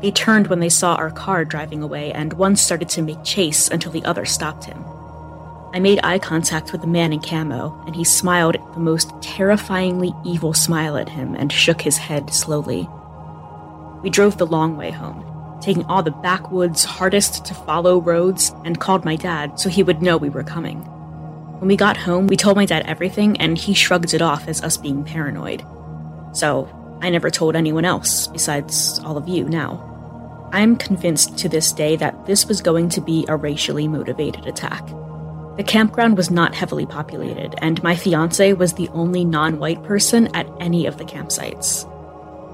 They 0.00 0.10
turned 0.10 0.48
when 0.48 0.60
they 0.60 0.68
saw 0.68 0.94
our 0.94 1.10
car 1.10 1.44
driving 1.44 1.82
away, 1.82 2.10
and 2.12 2.32
one 2.32 2.56
started 2.56 2.88
to 2.90 3.02
make 3.02 3.22
chase 3.22 3.68
until 3.68 3.92
the 3.92 4.04
other 4.04 4.24
stopped 4.24 4.64
him. 4.64 4.82
I 5.74 5.78
made 5.78 6.00
eye 6.02 6.18
contact 6.18 6.72
with 6.72 6.80
the 6.80 6.86
man 6.86 7.12
in 7.12 7.20
camo, 7.20 7.82
and 7.86 7.94
he 7.94 8.04
smiled 8.04 8.56
the 8.74 8.80
most 8.80 9.10
terrifyingly 9.22 10.12
evil 10.24 10.54
smile 10.54 10.96
at 10.96 11.08
him 11.08 11.34
and 11.34 11.52
shook 11.52 11.80
his 11.80 11.96
head 11.96 12.30
slowly. 12.30 12.88
We 14.02 14.10
drove 14.10 14.38
the 14.38 14.46
long 14.46 14.76
way 14.76 14.90
home, 14.90 15.24
taking 15.62 15.84
all 15.84 16.02
the 16.02 16.10
backwoods, 16.10 16.84
hardest 16.84 17.44
to 17.46 17.54
follow 17.54 18.00
roads, 18.00 18.52
and 18.64 18.80
called 18.80 19.04
my 19.04 19.16
dad 19.16 19.60
so 19.60 19.68
he 19.68 19.82
would 19.82 20.02
know 20.02 20.16
we 20.16 20.28
were 20.28 20.42
coming. 20.42 20.86
When 21.62 21.68
we 21.68 21.76
got 21.76 21.96
home, 21.96 22.26
we 22.26 22.36
told 22.36 22.56
my 22.56 22.66
dad 22.66 22.86
everything, 22.86 23.40
and 23.40 23.56
he 23.56 23.72
shrugged 23.72 24.14
it 24.14 24.20
off 24.20 24.48
as 24.48 24.64
us 24.64 24.76
being 24.76 25.04
paranoid. 25.04 25.64
So, 26.32 26.68
I 27.00 27.08
never 27.08 27.30
told 27.30 27.54
anyone 27.54 27.84
else, 27.84 28.26
besides 28.26 28.98
all 29.04 29.16
of 29.16 29.28
you 29.28 29.44
now. 29.44 30.50
I'm 30.52 30.74
convinced 30.74 31.38
to 31.38 31.48
this 31.48 31.70
day 31.70 31.94
that 31.94 32.26
this 32.26 32.46
was 32.46 32.62
going 32.62 32.88
to 32.88 33.00
be 33.00 33.24
a 33.28 33.36
racially 33.36 33.86
motivated 33.86 34.44
attack. 34.44 34.84
The 35.56 35.62
campground 35.64 36.16
was 36.16 36.32
not 36.32 36.52
heavily 36.52 36.84
populated, 36.84 37.54
and 37.58 37.80
my 37.80 37.94
fiance 37.94 38.54
was 38.54 38.72
the 38.72 38.88
only 38.88 39.24
non 39.24 39.60
white 39.60 39.84
person 39.84 40.34
at 40.34 40.50
any 40.58 40.86
of 40.86 40.98
the 40.98 41.04
campsites. 41.04 41.88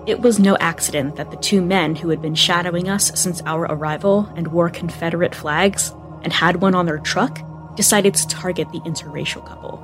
It 0.07 0.21
was 0.21 0.38
no 0.38 0.59
accident 0.61 1.16
that 1.16 1.31
the 1.31 1.38
two 1.38 1.62
men 1.62 1.97
who 1.97 2.11
had 2.11 2.21
been 2.21 2.35
shadowing 2.35 2.90
us 2.90 3.18
since 3.18 3.40
our 3.47 3.62
arrival 3.62 4.31
and 4.37 4.49
wore 4.49 4.68
Confederate 4.68 5.35
flags 5.35 5.94
and 6.23 6.31
had 6.31 6.61
one 6.61 6.75
on 6.75 6.85
their 6.85 6.99
truck 6.99 7.40
decided 7.79 8.12
to 8.12 8.27
target 8.27 8.69
the 8.73 8.81
interracial 8.81 9.47
couple. 9.47 9.81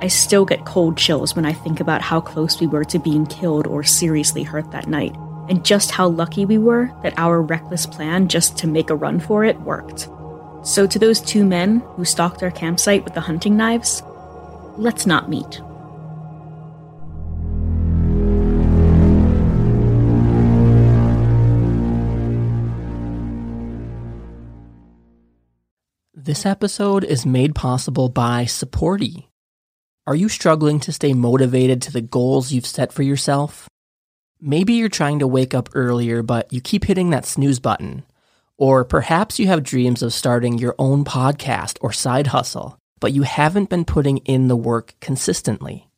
I 0.00 0.08
still 0.08 0.46
get 0.46 0.64
cold 0.64 0.96
chills 0.96 1.36
when 1.36 1.44
I 1.44 1.52
think 1.52 1.78
about 1.78 2.00
how 2.00 2.18
close 2.18 2.58
we 2.58 2.66
were 2.66 2.86
to 2.86 2.98
being 2.98 3.26
killed 3.26 3.66
or 3.66 3.84
seriously 3.84 4.42
hurt 4.42 4.70
that 4.70 4.88
night, 4.88 5.14
and 5.50 5.66
just 5.66 5.90
how 5.90 6.08
lucky 6.08 6.46
we 6.46 6.56
were 6.56 6.90
that 7.02 7.12
our 7.18 7.42
reckless 7.42 7.84
plan 7.84 8.28
just 8.28 8.56
to 8.56 8.66
make 8.66 8.88
a 8.88 8.96
run 8.96 9.20
for 9.20 9.44
it 9.44 9.60
worked. 9.60 10.08
So, 10.62 10.86
to 10.86 10.98
those 10.98 11.20
two 11.20 11.44
men 11.44 11.80
who 11.94 12.06
stalked 12.06 12.42
our 12.42 12.50
campsite 12.50 13.04
with 13.04 13.12
the 13.12 13.20
hunting 13.20 13.54
knives, 13.54 14.02
let's 14.78 15.04
not 15.04 15.28
meet. 15.28 15.60
This 26.26 26.46
episode 26.46 27.04
is 27.04 27.26
made 27.26 27.54
possible 27.54 28.08
by 28.08 28.46
Supporti. 28.46 29.26
Are 30.06 30.14
you 30.14 30.30
struggling 30.30 30.80
to 30.80 30.90
stay 30.90 31.12
motivated 31.12 31.82
to 31.82 31.92
the 31.92 32.00
goals 32.00 32.50
you've 32.50 32.64
set 32.64 32.94
for 32.94 33.02
yourself? 33.02 33.68
Maybe 34.40 34.72
you're 34.72 34.88
trying 34.88 35.18
to 35.18 35.26
wake 35.26 35.52
up 35.52 35.68
earlier, 35.74 36.22
but 36.22 36.50
you 36.50 36.62
keep 36.62 36.84
hitting 36.84 37.10
that 37.10 37.26
snooze 37.26 37.58
button. 37.60 38.06
Or 38.56 38.86
perhaps 38.86 39.38
you 39.38 39.48
have 39.48 39.62
dreams 39.62 40.02
of 40.02 40.14
starting 40.14 40.56
your 40.56 40.74
own 40.78 41.04
podcast 41.04 41.76
or 41.82 41.92
side 41.92 42.28
hustle, 42.28 42.78
but 43.00 43.12
you 43.12 43.24
haven't 43.24 43.68
been 43.68 43.84
putting 43.84 44.16
in 44.16 44.48
the 44.48 44.56
work 44.56 44.94
consistently. 45.00 45.90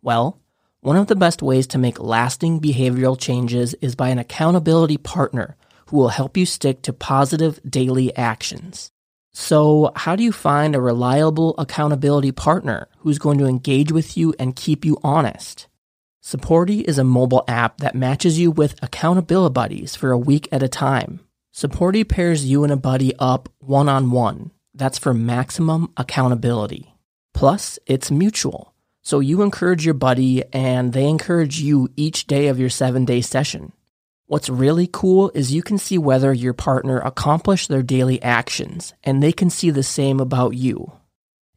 Well, 0.00 0.40
one 0.80 0.96
of 0.96 1.08
the 1.08 1.14
best 1.14 1.42
ways 1.42 1.66
to 1.66 1.76
make 1.76 2.00
lasting 2.00 2.62
behavioral 2.62 3.20
changes 3.20 3.74
is 3.82 3.94
by 3.94 4.08
an 4.08 4.18
accountability 4.18 4.96
partner 4.96 5.58
who 5.88 5.98
will 5.98 6.08
help 6.08 6.38
you 6.38 6.46
stick 6.46 6.80
to 6.84 6.94
positive 6.94 7.60
daily 7.68 8.16
actions. 8.16 8.90
So, 9.40 9.92
how 9.94 10.16
do 10.16 10.24
you 10.24 10.32
find 10.32 10.74
a 10.74 10.80
reliable 10.80 11.54
accountability 11.58 12.32
partner 12.32 12.88
who's 12.98 13.20
going 13.20 13.38
to 13.38 13.46
engage 13.46 13.92
with 13.92 14.16
you 14.16 14.34
and 14.36 14.56
keep 14.56 14.84
you 14.84 14.98
honest? 15.04 15.68
Supporti 16.20 16.82
is 16.82 16.98
a 16.98 17.04
mobile 17.04 17.44
app 17.46 17.78
that 17.78 17.94
matches 17.94 18.40
you 18.40 18.50
with 18.50 18.74
accountability 18.82 19.52
buddies 19.52 19.94
for 19.94 20.10
a 20.10 20.18
week 20.18 20.48
at 20.50 20.64
a 20.64 20.68
time. 20.68 21.20
Supporti 21.54 22.06
pairs 22.06 22.46
you 22.46 22.64
and 22.64 22.72
a 22.72 22.76
buddy 22.76 23.14
up 23.20 23.48
one 23.60 23.88
on 23.88 24.10
one. 24.10 24.50
That's 24.74 24.98
for 24.98 25.14
maximum 25.14 25.92
accountability. 25.96 26.96
Plus, 27.32 27.78
it's 27.86 28.10
mutual. 28.10 28.74
So 29.04 29.20
you 29.20 29.42
encourage 29.42 29.84
your 29.84 29.94
buddy 29.94 30.42
and 30.52 30.92
they 30.92 31.08
encourage 31.08 31.60
you 31.60 31.88
each 31.94 32.26
day 32.26 32.48
of 32.48 32.58
your 32.58 32.70
seven 32.70 33.04
day 33.04 33.20
session. 33.20 33.72
What's 34.28 34.50
really 34.50 34.86
cool 34.92 35.30
is 35.34 35.54
you 35.54 35.62
can 35.62 35.78
see 35.78 35.96
whether 35.96 36.34
your 36.34 36.52
partner 36.52 36.98
accomplished 36.98 37.70
their 37.70 37.82
daily 37.82 38.20
actions 38.20 38.92
and 39.02 39.22
they 39.22 39.32
can 39.32 39.48
see 39.48 39.70
the 39.70 39.82
same 39.82 40.20
about 40.20 40.50
you. 40.50 40.92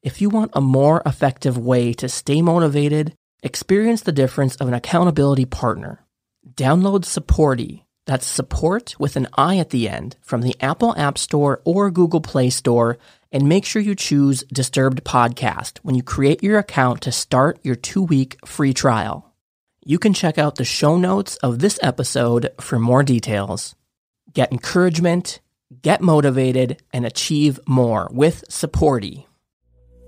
If 0.02 0.22
you 0.22 0.30
want 0.30 0.52
a 0.54 0.62
more 0.62 1.02
effective 1.06 1.58
way 1.58 1.92
to 1.92 2.08
stay 2.08 2.42
motivated, 2.42 3.14
experience 3.44 4.04
the 4.04 4.14
difference 4.14 4.56
of 4.56 4.70
an 4.70 4.74
accountability 4.74 5.44
partner. 5.44 6.06
Download 6.54 7.04
Supporti, 7.04 7.84
that's 8.06 8.26
support 8.26 8.96
with 8.98 9.18
an 9.18 9.28
I 9.38 9.58
at 9.58 9.72
the 9.72 9.90
end, 9.90 10.16
from 10.22 10.40
the 10.40 10.56
Apple 10.62 10.96
App 10.98 11.18
Store 11.18 11.62
or 11.66 11.92
Google 11.92 12.22
Play 12.22 12.50
Store, 12.50 12.98
and 13.34 13.50
make 13.50 13.66
sure 13.66 13.82
you 13.82 13.96
choose 13.96 14.46
Disturbed 14.46 15.04
Podcast 15.04 15.80
when 15.80 15.96
you 15.96 16.04
create 16.04 16.42
your 16.42 16.58
account 16.58 17.02
to 17.02 17.12
start 17.12 17.60
your 17.64 17.76
two 17.76 18.02
week 18.02 18.38
free 18.46 18.74
trial. 18.74 19.31
You 19.84 19.98
can 19.98 20.14
check 20.14 20.38
out 20.38 20.56
the 20.56 20.64
show 20.64 20.96
notes 20.96 21.38
of 21.38 21.58
this 21.58 21.80
episode 21.82 22.52
for 22.60 22.78
more 22.78 23.02
details. 23.02 23.74
Get 24.32 24.52
encouragement, 24.52 25.40
get 25.82 26.02
motivated, 26.02 26.84
and 26.94 27.04
achieve 27.04 27.60
more 27.66 28.08
with 28.12 28.44
Supporti. 28.48 29.26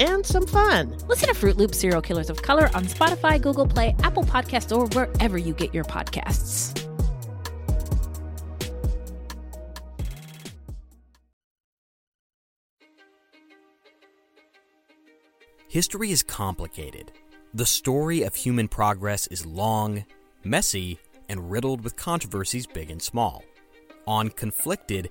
and 0.00 0.24
some 0.24 0.46
fun. 0.46 0.96
Listen 1.06 1.28
to 1.28 1.34
Fruit 1.34 1.56
Loop 1.56 1.74
Serial 1.74 2.02
Killers 2.02 2.30
of 2.30 2.42
Color 2.42 2.70
on 2.74 2.84
Spotify, 2.84 3.40
Google 3.40 3.66
Play, 3.66 3.94
Apple 4.02 4.24
Podcasts, 4.24 4.76
or 4.76 4.86
wherever 4.88 5.38
you 5.38 5.54
get 5.54 5.74
your 5.74 5.84
podcasts. 5.84 6.76
History 15.68 16.10
is 16.10 16.24
complicated. 16.24 17.12
The 17.54 17.66
story 17.66 18.22
of 18.22 18.34
human 18.34 18.66
progress 18.66 19.28
is 19.28 19.46
long, 19.46 20.04
messy, 20.42 20.98
and 21.28 21.48
riddled 21.48 21.84
with 21.84 21.94
controversies 21.94 22.66
big 22.66 22.90
and 22.90 23.00
small. 23.00 23.44
On 24.06 24.30
Conflicted, 24.30 25.10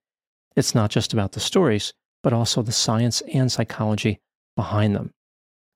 It's 0.55 0.75
not 0.75 0.91
just 0.91 1.13
about 1.13 1.31
the 1.31 1.39
stories, 1.39 1.93
but 2.23 2.33
also 2.33 2.61
the 2.61 2.71
science 2.71 3.21
and 3.33 3.51
psychology 3.51 4.19
behind 4.55 4.95
them. 4.95 5.11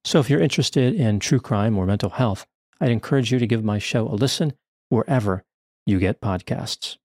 So 0.04 0.20
if 0.20 0.30
you're 0.30 0.42
interested 0.42 0.94
in 0.94 1.20
true 1.20 1.40
crime 1.40 1.78
or 1.78 1.86
mental 1.86 2.12
health, 2.12 2.46
I'd 2.80 2.92
encourage 2.92 3.32
you 3.32 3.40
to 3.40 3.48
give 3.48 3.64
my 3.64 3.80
show 3.80 4.08
a 4.08 4.14
listen 4.14 4.54
wherever 4.90 5.44
you 5.86 6.00
get 6.00 6.22
podcasts. 6.22 6.98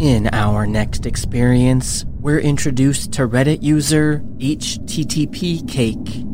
In 0.00 0.28
our 0.32 0.66
next 0.66 1.06
experience, 1.06 2.04
we're 2.18 2.40
introduced 2.40 3.12
to 3.12 3.28
Reddit 3.28 3.62
user 3.62 4.24
HTTP 4.38 5.68
Cake 5.68 6.24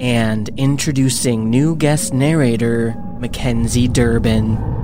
and 0.00 0.48
introducing 0.58 1.50
new 1.50 1.76
guest 1.76 2.14
narrator 2.14 2.94
Mackenzie 3.18 3.86
Durbin. 3.86 4.81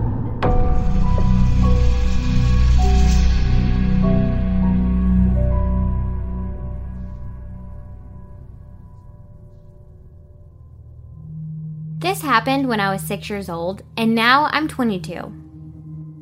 Happened 12.28 12.68
when 12.68 12.78
I 12.78 12.92
was 12.92 13.00
six 13.00 13.30
years 13.30 13.48
old, 13.48 13.82
and 13.96 14.14
now 14.14 14.50
I'm 14.52 14.68
22. 14.68 15.32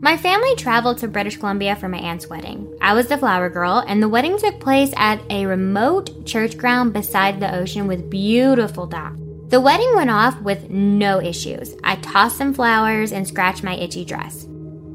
My 0.00 0.16
family 0.16 0.54
traveled 0.54 0.98
to 0.98 1.08
British 1.08 1.36
Columbia 1.36 1.74
for 1.74 1.88
my 1.88 1.98
aunt's 1.98 2.28
wedding. 2.28 2.72
I 2.80 2.94
was 2.94 3.08
the 3.08 3.18
flower 3.18 3.50
girl, 3.50 3.82
and 3.88 4.00
the 4.00 4.08
wedding 4.08 4.38
took 4.38 4.60
place 4.60 4.92
at 4.96 5.20
a 5.30 5.46
remote 5.46 6.24
church 6.24 6.56
ground 6.56 6.92
beside 6.92 7.40
the 7.40 7.52
ocean 7.52 7.88
with 7.88 8.08
beautiful 8.08 8.86
docks. 8.86 9.16
The 9.48 9.60
wedding 9.60 9.96
went 9.96 10.10
off 10.10 10.40
with 10.42 10.70
no 10.70 11.20
issues. 11.20 11.74
I 11.82 11.96
tossed 11.96 12.38
some 12.38 12.54
flowers 12.54 13.10
and 13.10 13.26
scratched 13.26 13.64
my 13.64 13.74
itchy 13.74 14.04
dress. 14.04 14.46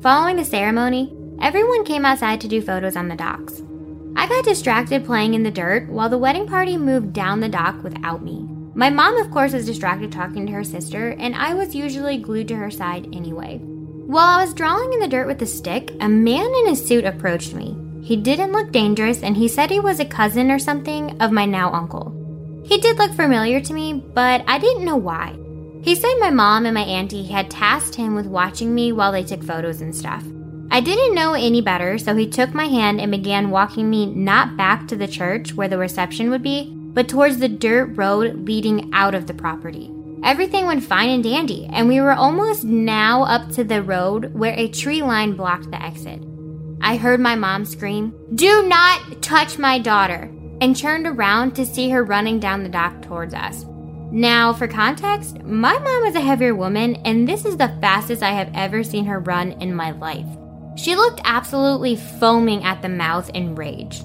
Following 0.01 0.37
the 0.37 0.45
ceremony, 0.45 1.13
everyone 1.41 1.83
came 1.83 2.05
outside 2.05 2.39
to 2.39 2.47
do 2.47 2.61
photos 2.61 2.95
on 2.95 3.09
the 3.09 3.17
docks. 3.17 3.61
I 4.15 4.29
got 4.29 4.45
distracted 4.45 5.03
playing 5.03 5.33
in 5.33 5.43
the 5.43 5.51
dirt 5.51 5.89
while 5.89 6.07
the 6.07 6.17
wedding 6.17 6.47
party 6.47 6.77
moved 6.77 7.11
down 7.11 7.41
the 7.41 7.49
dock 7.49 7.83
without 7.83 8.23
me. 8.23 8.47
My 8.73 8.89
mom, 8.89 9.17
of 9.17 9.31
course, 9.31 9.51
was 9.51 9.65
distracted 9.65 10.11
talking 10.11 10.45
to 10.47 10.53
her 10.53 10.63
sister, 10.63 11.09
and 11.19 11.35
I 11.35 11.53
was 11.53 11.75
usually 11.75 12.17
glued 12.17 12.47
to 12.47 12.55
her 12.55 12.71
side 12.71 13.07
anyway. 13.13 13.57
While 13.57 14.39
I 14.39 14.45
was 14.45 14.53
drawing 14.53 14.93
in 14.93 14.99
the 14.99 15.09
dirt 15.09 15.27
with 15.27 15.41
a 15.41 15.45
stick, 15.45 15.91
a 15.99 16.07
man 16.07 16.49
in 16.63 16.69
a 16.69 16.75
suit 16.75 17.03
approached 17.03 17.53
me. 17.53 17.77
He 18.01 18.15
didn't 18.15 18.53
look 18.53 18.71
dangerous, 18.71 19.23
and 19.23 19.35
he 19.35 19.49
said 19.49 19.69
he 19.69 19.79
was 19.81 19.99
a 19.99 20.05
cousin 20.05 20.49
or 20.49 20.57
something 20.57 21.21
of 21.21 21.31
my 21.31 21.45
now 21.45 21.73
uncle. 21.73 22.15
He 22.65 22.77
did 22.79 22.97
look 22.97 23.13
familiar 23.13 23.59
to 23.59 23.73
me, 23.73 23.93
but 23.93 24.43
I 24.47 24.57
didn't 24.57 24.85
know 24.85 24.95
why. 24.95 25.35
He 25.83 25.95
said 25.95 26.15
my 26.19 26.29
mom 26.29 26.65
and 26.65 26.73
my 26.73 26.83
auntie 26.83 27.27
had 27.27 27.51
tasked 27.51 27.95
him 27.95 28.15
with 28.15 28.25
watching 28.25 28.73
me 28.73 28.93
while 28.93 29.11
they 29.11 29.23
took 29.23 29.43
photos 29.43 29.81
and 29.81 29.95
stuff. 29.95 30.23
I 30.69 30.79
didn't 30.79 31.15
know 31.15 31.33
any 31.33 31.59
better, 31.59 31.97
so 31.97 32.15
he 32.15 32.27
took 32.27 32.53
my 32.53 32.65
hand 32.65 33.01
and 33.01 33.11
began 33.11 33.49
walking 33.49 33.89
me 33.89 34.05
not 34.05 34.55
back 34.55 34.87
to 34.87 34.95
the 34.95 35.07
church 35.07 35.53
where 35.53 35.67
the 35.67 35.77
reception 35.77 36.29
would 36.29 36.43
be, 36.43 36.77
but 36.93 37.07
towards 37.07 37.37
the 37.37 37.47
dirt 37.47 37.97
road 37.97 38.47
leading 38.47 38.89
out 38.93 39.15
of 39.15 39.27
the 39.27 39.33
property. 39.33 39.91
Everything 40.23 40.65
went 40.67 40.83
fine 40.83 41.09
and 41.09 41.23
dandy, 41.23 41.67
and 41.71 41.87
we 41.87 41.99
were 41.99 42.11
almost 42.11 42.63
now 42.63 43.23
up 43.23 43.49
to 43.51 43.63
the 43.63 43.81
road 43.81 44.33
where 44.33 44.53
a 44.53 44.67
tree 44.67 45.01
line 45.01 45.35
blocked 45.35 45.71
the 45.71 45.81
exit. 45.81 46.21
I 46.81 46.97
heard 46.97 47.19
my 47.19 47.35
mom 47.35 47.65
scream, 47.65 48.13
Do 48.35 48.67
not 48.67 49.21
touch 49.21 49.57
my 49.57 49.79
daughter, 49.79 50.31
and 50.61 50.75
turned 50.75 51.07
around 51.07 51.55
to 51.55 51.65
see 51.65 51.89
her 51.89 52.03
running 52.03 52.39
down 52.39 52.63
the 52.63 52.69
dock 52.69 53.01
towards 53.01 53.33
us. 53.33 53.65
Now, 54.11 54.51
for 54.51 54.67
context, 54.67 55.41
my 55.43 55.77
mom 55.79 56.03
is 56.03 56.15
a 56.15 56.21
heavier 56.21 56.53
woman, 56.53 56.97
and 56.97 57.27
this 57.27 57.45
is 57.45 57.57
the 57.57 57.73
fastest 57.79 58.21
I 58.21 58.31
have 58.31 58.51
ever 58.53 58.83
seen 58.83 59.05
her 59.05 59.19
run 59.19 59.53
in 59.53 59.73
my 59.73 59.91
life. 59.91 60.27
She 60.75 60.95
looked 60.95 61.21
absolutely 61.23 61.95
foaming 61.95 62.63
at 62.63 62.81
the 62.81 62.89
mouth 62.89 63.29
in 63.29 63.55
rage. 63.55 64.03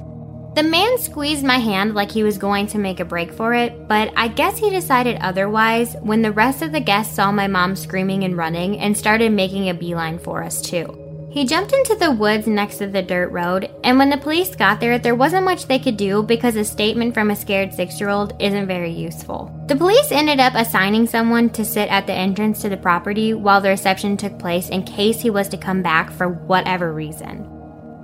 The 0.56 0.62
man 0.62 0.96
squeezed 0.96 1.44
my 1.44 1.58
hand 1.58 1.94
like 1.94 2.10
he 2.10 2.22
was 2.22 2.38
going 2.38 2.66
to 2.68 2.78
make 2.78 2.98
a 2.98 3.04
break 3.04 3.30
for 3.30 3.52
it, 3.52 3.86
but 3.86 4.10
I 4.16 4.28
guess 4.28 4.56
he 4.56 4.70
decided 4.70 5.18
otherwise 5.20 5.96
when 6.00 6.22
the 6.22 6.32
rest 6.32 6.62
of 6.62 6.72
the 6.72 6.80
guests 6.80 7.14
saw 7.14 7.30
my 7.30 7.46
mom 7.46 7.76
screaming 7.76 8.24
and 8.24 8.38
running 8.38 8.78
and 8.78 8.96
started 8.96 9.32
making 9.32 9.68
a 9.68 9.74
beeline 9.74 10.18
for 10.18 10.42
us 10.42 10.62
too. 10.62 11.28
He 11.30 11.44
jumped 11.44 11.74
into 11.74 11.94
the 11.96 12.10
woods 12.10 12.46
next 12.46 12.78
to 12.78 12.86
the 12.86 13.02
dirt 13.02 13.32
road, 13.32 13.70
and 13.84 13.98
when 13.98 14.08
the 14.08 14.16
police 14.16 14.56
got 14.56 14.80
there, 14.80 14.98
there 14.98 15.14
wasn't 15.14 15.44
much 15.44 15.66
they 15.66 15.78
could 15.78 15.98
do 15.98 16.22
because 16.22 16.56
a 16.56 16.64
statement 16.64 17.12
from 17.12 17.30
a 17.30 17.36
scared 17.36 17.74
six 17.74 18.00
year 18.00 18.08
old 18.08 18.32
isn't 18.40 18.66
very 18.66 18.90
useful. 18.90 19.54
The 19.66 19.76
police 19.76 20.10
ended 20.10 20.40
up 20.40 20.54
assigning 20.54 21.06
someone 21.06 21.50
to 21.50 21.66
sit 21.66 21.90
at 21.90 22.06
the 22.06 22.14
entrance 22.14 22.62
to 22.62 22.70
the 22.70 22.78
property 22.78 23.34
while 23.34 23.60
the 23.60 23.68
reception 23.68 24.16
took 24.16 24.38
place 24.38 24.70
in 24.70 24.84
case 24.84 25.20
he 25.20 25.28
was 25.28 25.50
to 25.50 25.58
come 25.58 25.82
back 25.82 26.10
for 26.10 26.30
whatever 26.30 26.94
reason. 26.94 27.55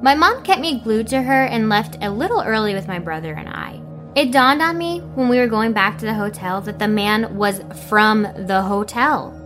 My 0.03 0.17
mom 0.17 0.43
kept 0.43 0.61
me 0.61 0.81
glued 0.81 1.07
to 1.09 1.23
her 1.23 1.45
and 1.45 1.69
left 1.69 1.97
a 2.03 2.11
little 2.11 2.43
early 2.43 2.75
with 2.75 2.89
my 2.89 2.99
brother 2.99 3.35
and 3.35 3.49
I. 3.49 3.81
It 4.17 4.33
dawned 4.33 4.61
on 4.61 4.77
me 4.77 4.99
when 5.15 5.29
we 5.29 5.39
were 5.39 5.47
going 5.47 5.73
back 5.73 5.97
to 5.99 6.05
the 6.05 6.13
hotel 6.13 6.61
that 6.63 6.81
the 6.81 6.89
man 6.89 7.37
was 7.37 7.63
from 7.89 8.23
the 8.23 8.63
hotel. 8.63 9.39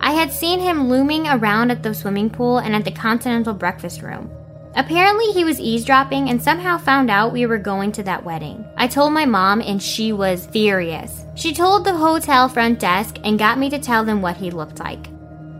I 0.00 0.12
had 0.12 0.32
seen 0.32 0.60
him 0.60 0.88
looming 0.88 1.26
around 1.26 1.72
at 1.72 1.82
the 1.82 1.92
swimming 1.92 2.30
pool 2.30 2.58
and 2.58 2.76
at 2.76 2.84
the 2.84 2.92
Continental 2.92 3.54
breakfast 3.54 4.02
room. 4.02 4.30
Apparently, 4.76 5.26
he 5.32 5.42
was 5.42 5.58
eavesdropping 5.58 6.30
and 6.30 6.40
somehow 6.40 6.78
found 6.78 7.10
out 7.10 7.32
we 7.32 7.46
were 7.46 7.58
going 7.58 7.90
to 7.92 8.02
that 8.04 8.24
wedding. 8.24 8.64
I 8.76 8.86
told 8.86 9.12
my 9.12 9.24
mom, 9.24 9.60
and 9.60 9.82
she 9.82 10.12
was 10.12 10.46
furious. 10.46 11.24
She 11.34 11.52
told 11.52 11.84
the 11.84 11.96
hotel 11.96 12.48
front 12.48 12.78
desk 12.78 13.16
and 13.24 13.38
got 13.38 13.58
me 13.58 13.68
to 13.70 13.78
tell 13.78 14.04
them 14.04 14.22
what 14.22 14.36
he 14.36 14.50
looked 14.50 14.78
like. 14.78 15.08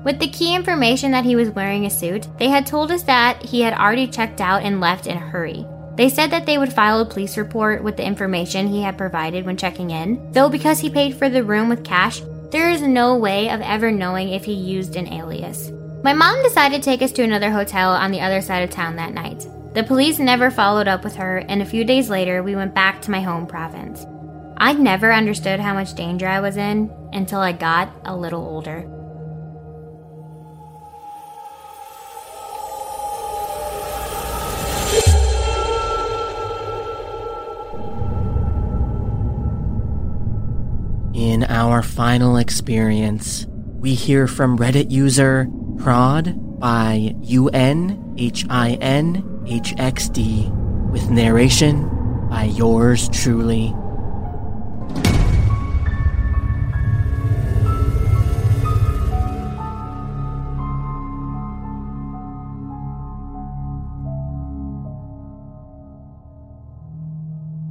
With 0.04 0.18
the 0.18 0.28
key 0.28 0.54
information 0.54 1.12
that 1.12 1.24
he 1.24 1.34
was 1.34 1.48
wearing 1.48 1.86
a 1.86 1.90
suit, 1.90 2.28
they 2.38 2.50
had 2.50 2.66
told 2.66 2.92
us 2.92 3.04
that 3.04 3.42
he 3.42 3.62
had 3.62 3.72
already 3.72 4.06
checked 4.06 4.38
out 4.38 4.62
and 4.62 4.78
left 4.78 5.06
in 5.06 5.16
a 5.16 5.20
hurry. 5.20 5.66
They 5.96 6.10
said 6.10 6.30
that 6.30 6.44
they 6.44 6.58
would 6.58 6.72
file 6.72 7.00
a 7.00 7.06
police 7.06 7.38
report 7.38 7.82
with 7.82 7.96
the 7.96 8.04
information 8.04 8.66
he 8.66 8.82
had 8.82 8.98
provided 8.98 9.46
when 9.46 9.56
checking 9.56 9.90
in, 9.90 10.30
though 10.32 10.50
because 10.50 10.80
he 10.80 10.90
paid 10.90 11.16
for 11.16 11.30
the 11.30 11.42
room 11.42 11.70
with 11.70 11.84
cash, 11.84 12.20
there 12.50 12.70
is 12.70 12.82
no 12.82 13.16
way 13.16 13.48
of 13.48 13.62
ever 13.62 13.90
knowing 13.90 14.28
if 14.28 14.44
he 14.44 14.52
used 14.52 14.94
an 14.96 15.10
alias. 15.10 15.72
My 16.02 16.12
mom 16.12 16.42
decided 16.42 16.82
to 16.82 16.84
take 16.84 17.00
us 17.00 17.12
to 17.12 17.22
another 17.22 17.50
hotel 17.50 17.92
on 17.92 18.10
the 18.10 18.20
other 18.20 18.42
side 18.42 18.62
of 18.62 18.70
town 18.70 18.96
that 18.96 19.14
night. 19.14 19.46
The 19.72 19.84
police 19.84 20.18
never 20.18 20.50
followed 20.50 20.86
up 20.86 21.02
with 21.02 21.16
her, 21.16 21.38
and 21.38 21.62
a 21.62 21.66
few 21.66 21.82
days 21.82 22.10
later, 22.10 22.42
we 22.42 22.54
went 22.54 22.74
back 22.74 23.00
to 23.02 23.10
my 23.10 23.22
home 23.22 23.46
province. 23.46 24.04
I 24.58 24.74
never 24.74 25.12
understood 25.12 25.60
how 25.60 25.72
much 25.72 25.94
danger 25.94 26.28
I 26.28 26.40
was 26.40 26.58
in 26.58 26.92
until 27.14 27.40
I 27.40 27.52
got 27.52 27.90
a 28.04 28.14
little 28.14 28.42
older. 28.42 28.86
Our 41.54 41.82
final 41.82 42.36
experience, 42.36 43.46
we 43.78 43.94
hear 43.94 44.26
from 44.26 44.58
Reddit 44.58 44.90
user 44.90 45.46
Prod 45.78 46.58
by 46.58 47.14
UNHINHXD 47.20 48.10
with 50.90 51.10
narration 51.10 52.28
by 52.28 52.44
yours 52.44 53.08
truly. 53.10 53.72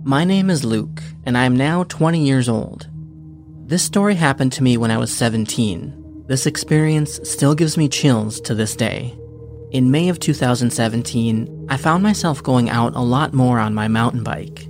My 0.06 0.24
name 0.24 0.50
is 0.50 0.64
Luke, 0.64 1.04
and 1.26 1.38
I 1.38 1.44
am 1.44 1.58
now 1.58 1.84
20 1.84 2.26
years 2.26 2.48
old. 2.48 2.88
This 3.74 3.82
story 3.82 4.14
happened 4.14 4.54
to 4.54 4.62
me 4.62 4.78
when 4.78 4.92
I 4.92 5.00
was 5.00 5.12
17. 5.12 6.26
This 6.28 6.46
experience 6.46 7.20
still 7.24 7.56
gives 7.56 7.76
me 7.76 7.90
chills 7.90 8.40
to 8.42 8.54
this 8.54 8.76
day. 8.76 9.18
In 9.72 9.90
May 9.90 10.10
of 10.10 10.20
2017, 10.20 11.66
I 11.70 11.78
found 11.78 12.04
myself 12.04 12.44
going 12.44 12.70
out 12.70 12.96
a 12.96 13.00
lot 13.00 13.34
more 13.34 13.58
on 13.58 13.74
my 13.74 13.88
mountain 13.88 14.24
bike. 14.24 14.68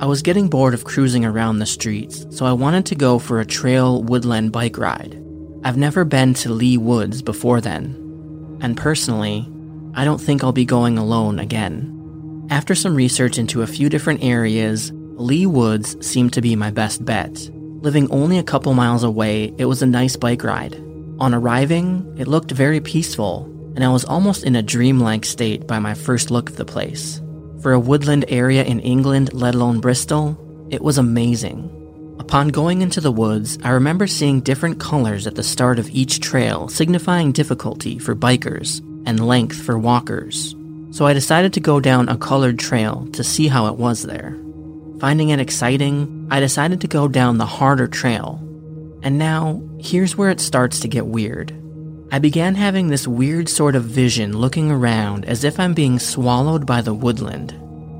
I 0.00 0.06
was 0.06 0.22
getting 0.22 0.48
bored 0.48 0.72
of 0.72 0.84
cruising 0.84 1.22
around 1.22 1.58
the 1.58 1.66
streets, 1.66 2.24
so 2.30 2.46
I 2.46 2.54
wanted 2.54 2.86
to 2.86 2.94
go 2.94 3.18
for 3.18 3.40
a 3.40 3.44
trail 3.44 4.02
woodland 4.02 4.52
bike 4.52 4.78
ride. 4.78 5.22
I've 5.62 5.76
never 5.76 6.06
been 6.06 6.32
to 6.32 6.50
Leigh 6.50 6.78
Woods 6.78 7.20
before 7.20 7.60
then, 7.60 8.58
and 8.62 8.74
personally, 8.74 9.46
I 9.92 10.06
don't 10.06 10.18
think 10.18 10.42
I'll 10.42 10.52
be 10.52 10.64
going 10.64 10.96
alone 10.96 11.40
again. 11.40 12.46
After 12.48 12.74
some 12.74 12.96
research 12.96 13.36
into 13.36 13.60
a 13.60 13.66
few 13.66 13.90
different 13.90 14.24
areas, 14.24 14.92
Leigh 14.94 15.44
Woods 15.44 15.94
seemed 16.00 16.32
to 16.32 16.40
be 16.40 16.56
my 16.56 16.70
best 16.70 17.04
bet. 17.04 17.50
Living 17.80 18.10
only 18.10 18.38
a 18.38 18.42
couple 18.42 18.74
miles 18.74 19.02
away, 19.02 19.54
it 19.58 19.66
was 19.66 19.82
a 19.82 19.86
nice 19.86 20.16
bike 20.16 20.42
ride. 20.42 20.74
On 21.18 21.34
arriving, 21.34 22.16
it 22.18 22.28
looked 22.28 22.50
very 22.50 22.80
peaceful, 22.80 23.44
and 23.74 23.84
I 23.84 23.88
was 23.88 24.04
almost 24.04 24.44
in 24.44 24.56
a 24.56 24.62
dreamlike 24.62 25.24
state 25.24 25.66
by 25.66 25.78
my 25.78 25.94
first 25.94 26.30
look 26.30 26.50
of 26.50 26.56
the 26.56 26.64
place. 26.64 27.20
For 27.60 27.72
a 27.72 27.80
woodland 27.80 28.24
area 28.28 28.64
in 28.64 28.80
England, 28.80 29.32
let 29.32 29.54
alone 29.54 29.80
Bristol, 29.80 30.36
it 30.70 30.82
was 30.82 30.98
amazing. 30.98 31.72
Upon 32.18 32.48
going 32.48 32.82
into 32.82 33.00
the 33.00 33.12
woods, 33.12 33.58
I 33.62 33.70
remember 33.70 34.06
seeing 34.06 34.40
different 34.40 34.80
colors 34.80 35.26
at 35.26 35.34
the 35.34 35.42
start 35.42 35.78
of 35.78 35.90
each 35.90 36.20
trail, 36.20 36.68
signifying 36.68 37.32
difficulty 37.32 37.98
for 37.98 38.14
bikers 38.14 38.80
and 39.06 39.26
length 39.26 39.60
for 39.62 39.78
walkers 39.78 40.54
so 40.96 41.04
I 41.04 41.12
decided 41.12 41.52
to 41.52 41.60
go 41.60 41.78
down 41.78 42.08
a 42.08 42.16
colored 42.16 42.58
trail 42.58 43.06
to 43.12 43.22
see 43.22 43.48
how 43.48 43.66
it 43.66 43.76
was 43.76 44.02
there. 44.02 44.34
Finding 45.00 45.28
it 45.28 45.40
exciting, 45.40 46.28
I 46.30 46.40
decided 46.40 46.80
to 46.80 46.88
go 46.88 47.08
down 47.08 47.38
the 47.38 47.46
harder 47.46 47.86
trail. 47.86 48.40
And 49.02 49.18
now, 49.18 49.62
here's 49.78 50.16
where 50.16 50.30
it 50.30 50.40
starts 50.40 50.80
to 50.80 50.88
get 50.88 51.06
weird. 51.06 51.54
I 52.10 52.18
began 52.18 52.54
having 52.54 52.88
this 52.88 53.06
weird 53.06 53.48
sort 53.48 53.76
of 53.76 53.84
vision 53.84 54.36
looking 54.36 54.70
around 54.70 55.24
as 55.24 55.44
if 55.44 55.60
I'm 55.60 55.74
being 55.74 55.98
swallowed 55.98 56.66
by 56.66 56.80
the 56.80 56.94
woodland. 56.94 57.54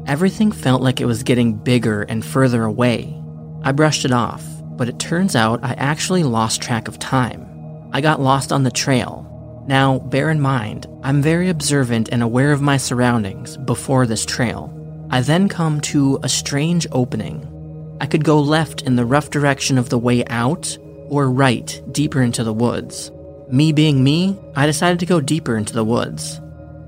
Everything 0.06 0.52
felt 0.52 0.82
like 0.82 1.00
it 1.00 1.06
was 1.06 1.22
getting 1.22 1.54
bigger 1.54 2.02
and 2.02 2.24
further 2.24 2.64
away. 2.64 3.20
I 3.62 3.72
brushed 3.72 4.04
it 4.04 4.12
off, 4.12 4.44
but 4.62 4.88
it 4.88 4.98
turns 4.98 5.36
out 5.36 5.64
I 5.64 5.74
actually 5.74 6.22
lost 6.22 6.62
track 6.62 6.88
of 6.88 6.98
time. 6.98 7.46
I 7.92 8.00
got 8.00 8.20
lost 8.20 8.52
on 8.52 8.62
the 8.62 8.70
trail, 8.70 9.26
now, 9.68 9.98
bear 9.98 10.30
in 10.30 10.40
mind, 10.40 10.86
I'm 11.02 11.20
very 11.20 11.48
observant 11.48 12.08
and 12.12 12.22
aware 12.22 12.52
of 12.52 12.62
my 12.62 12.76
surroundings 12.76 13.56
before 13.56 14.06
this 14.06 14.24
trail. 14.24 14.72
I 15.10 15.20
then 15.20 15.48
come 15.48 15.80
to 15.82 16.18
a 16.22 16.28
strange 16.28 16.86
opening. 16.92 17.96
I 18.00 18.06
could 18.06 18.24
go 18.24 18.40
left 18.40 18.82
in 18.82 18.96
the 18.96 19.04
rough 19.04 19.30
direction 19.30 19.78
of 19.78 19.88
the 19.88 19.98
way 19.98 20.24
out, 20.26 20.76
or 21.08 21.30
right, 21.30 21.80
deeper 21.92 22.22
into 22.22 22.44
the 22.44 22.52
woods. 22.52 23.10
Me 23.50 23.72
being 23.72 24.02
me, 24.02 24.36
I 24.56 24.66
decided 24.66 24.98
to 25.00 25.06
go 25.06 25.20
deeper 25.20 25.56
into 25.56 25.72
the 25.72 25.84
woods. 25.84 26.40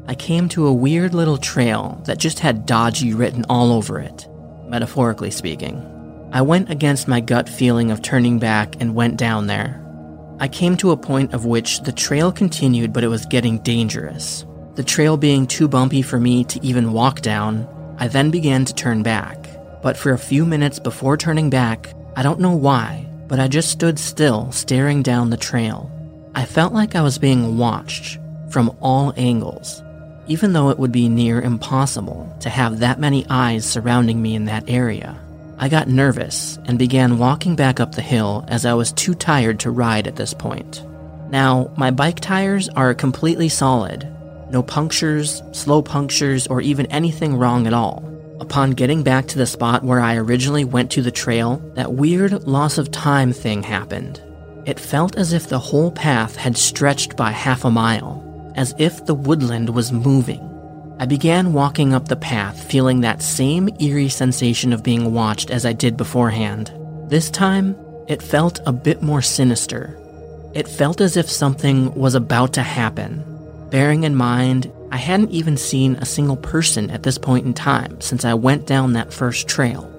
I 0.06 0.14
came 0.14 0.48
to 0.50 0.66
a 0.66 0.72
weird 0.72 1.14
little 1.14 1.38
trail 1.38 2.02
that 2.06 2.18
just 2.18 2.40
had 2.40 2.66
dodgy 2.66 3.14
written 3.14 3.44
all 3.48 3.72
over 3.72 4.00
it, 4.00 4.26
metaphorically 4.66 5.30
speaking. 5.30 5.80
I 6.32 6.42
went 6.42 6.70
against 6.70 7.08
my 7.08 7.20
gut 7.20 7.48
feeling 7.48 7.90
of 7.90 8.02
turning 8.02 8.38
back 8.38 8.74
and 8.80 8.94
went 8.94 9.16
down 9.16 9.46
there. 9.46 9.84
I 10.40 10.48
came 10.48 10.76
to 10.78 10.90
a 10.90 10.96
point 10.96 11.32
of 11.32 11.44
which 11.44 11.80
the 11.80 11.92
trail 11.92 12.32
continued, 12.32 12.92
but 12.92 13.04
it 13.04 13.08
was 13.08 13.26
getting 13.26 13.58
dangerous. 13.60 14.44
The 14.74 14.84
trail 14.84 15.16
being 15.16 15.46
too 15.46 15.68
bumpy 15.68 16.02
for 16.02 16.18
me 16.18 16.44
to 16.44 16.64
even 16.64 16.92
walk 16.92 17.20
down, 17.20 17.68
I 17.98 18.08
then 18.08 18.30
began 18.30 18.64
to 18.64 18.74
turn 18.74 19.02
back. 19.02 19.48
But 19.82 19.96
for 19.96 20.12
a 20.12 20.18
few 20.18 20.44
minutes 20.44 20.78
before 20.78 21.16
turning 21.16 21.50
back, 21.50 21.92
I 22.16 22.22
don't 22.22 22.40
know 22.40 22.54
why, 22.54 23.06
but 23.26 23.38
I 23.38 23.48
just 23.48 23.70
stood 23.70 23.98
still, 23.98 24.50
staring 24.52 25.02
down 25.02 25.30
the 25.30 25.36
trail. 25.36 25.90
I 26.34 26.44
felt 26.44 26.72
like 26.72 26.94
I 26.94 27.02
was 27.02 27.18
being 27.18 27.58
watched 27.58 28.18
from 28.50 28.76
all 28.80 29.12
angles, 29.16 29.82
even 30.26 30.52
though 30.52 30.70
it 30.70 30.78
would 30.78 30.92
be 30.92 31.08
near 31.08 31.40
impossible 31.40 32.34
to 32.40 32.48
have 32.48 32.78
that 32.78 33.00
many 33.00 33.26
eyes 33.28 33.64
surrounding 33.64 34.20
me 34.20 34.34
in 34.34 34.46
that 34.46 34.68
area. 34.68 35.18
I 35.58 35.68
got 35.68 35.88
nervous 35.88 36.58
and 36.66 36.78
began 36.78 37.18
walking 37.18 37.56
back 37.56 37.80
up 37.80 37.94
the 37.94 38.02
hill 38.02 38.44
as 38.48 38.64
I 38.64 38.74
was 38.74 38.92
too 38.92 39.14
tired 39.14 39.60
to 39.60 39.70
ride 39.70 40.06
at 40.06 40.16
this 40.16 40.32
point. 40.32 40.84
Now, 41.30 41.72
my 41.76 41.90
bike 41.90 42.20
tires 42.20 42.68
are 42.70 42.94
completely 42.94 43.48
solid. 43.48 44.08
No 44.50 44.62
punctures, 44.62 45.42
slow 45.52 45.82
punctures, 45.82 46.46
or 46.46 46.60
even 46.60 46.86
anything 46.86 47.36
wrong 47.36 47.66
at 47.66 47.74
all. 47.74 48.02
Upon 48.40 48.70
getting 48.70 49.02
back 49.02 49.26
to 49.28 49.38
the 49.38 49.46
spot 49.46 49.84
where 49.84 50.00
I 50.00 50.16
originally 50.16 50.64
went 50.64 50.90
to 50.92 51.02
the 51.02 51.10
trail, 51.10 51.56
that 51.74 51.92
weird 51.92 52.44
loss 52.44 52.78
of 52.78 52.90
time 52.90 53.32
thing 53.32 53.62
happened. 53.62 54.22
It 54.64 54.80
felt 54.80 55.16
as 55.16 55.32
if 55.32 55.48
the 55.48 55.58
whole 55.58 55.90
path 55.90 56.36
had 56.36 56.56
stretched 56.56 57.16
by 57.16 57.30
half 57.30 57.64
a 57.64 57.70
mile, 57.70 58.52
as 58.54 58.74
if 58.78 59.04
the 59.04 59.14
woodland 59.14 59.70
was 59.70 59.92
moving. 59.92 60.44
I 61.00 61.06
began 61.06 61.52
walking 61.52 61.94
up 61.94 62.08
the 62.08 62.16
path, 62.16 62.62
feeling 62.70 63.00
that 63.00 63.22
same 63.22 63.68
eerie 63.80 64.08
sensation 64.08 64.72
of 64.72 64.82
being 64.82 65.12
watched 65.12 65.50
as 65.50 65.64
I 65.64 65.72
did 65.72 65.96
beforehand. 65.96 66.72
This 67.08 67.30
time, 67.30 67.76
it 68.08 68.22
felt 68.22 68.60
a 68.66 68.72
bit 68.72 69.02
more 69.02 69.22
sinister. 69.22 69.98
It 70.54 70.66
felt 70.66 71.00
as 71.00 71.16
if 71.16 71.30
something 71.30 71.94
was 71.94 72.14
about 72.14 72.54
to 72.54 72.62
happen. 72.62 73.22
Bearing 73.70 74.04
in 74.04 74.14
mind, 74.14 74.72
I 74.90 74.96
hadn't 74.96 75.30
even 75.30 75.58
seen 75.58 75.96
a 75.96 76.06
single 76.06 76.38
person 76.38 76.90
at 76.90 77.02
this 77.02 77.18
point 77.18 77.44
in 77.44 77.52
time 77.52 78.00
since 78.00 78.24
I 78.24 78.32
went 78.32 78.66
down 78.66 78.94
that 78.94 79.12
first 79.12 79.46
trail. 79.46 79.92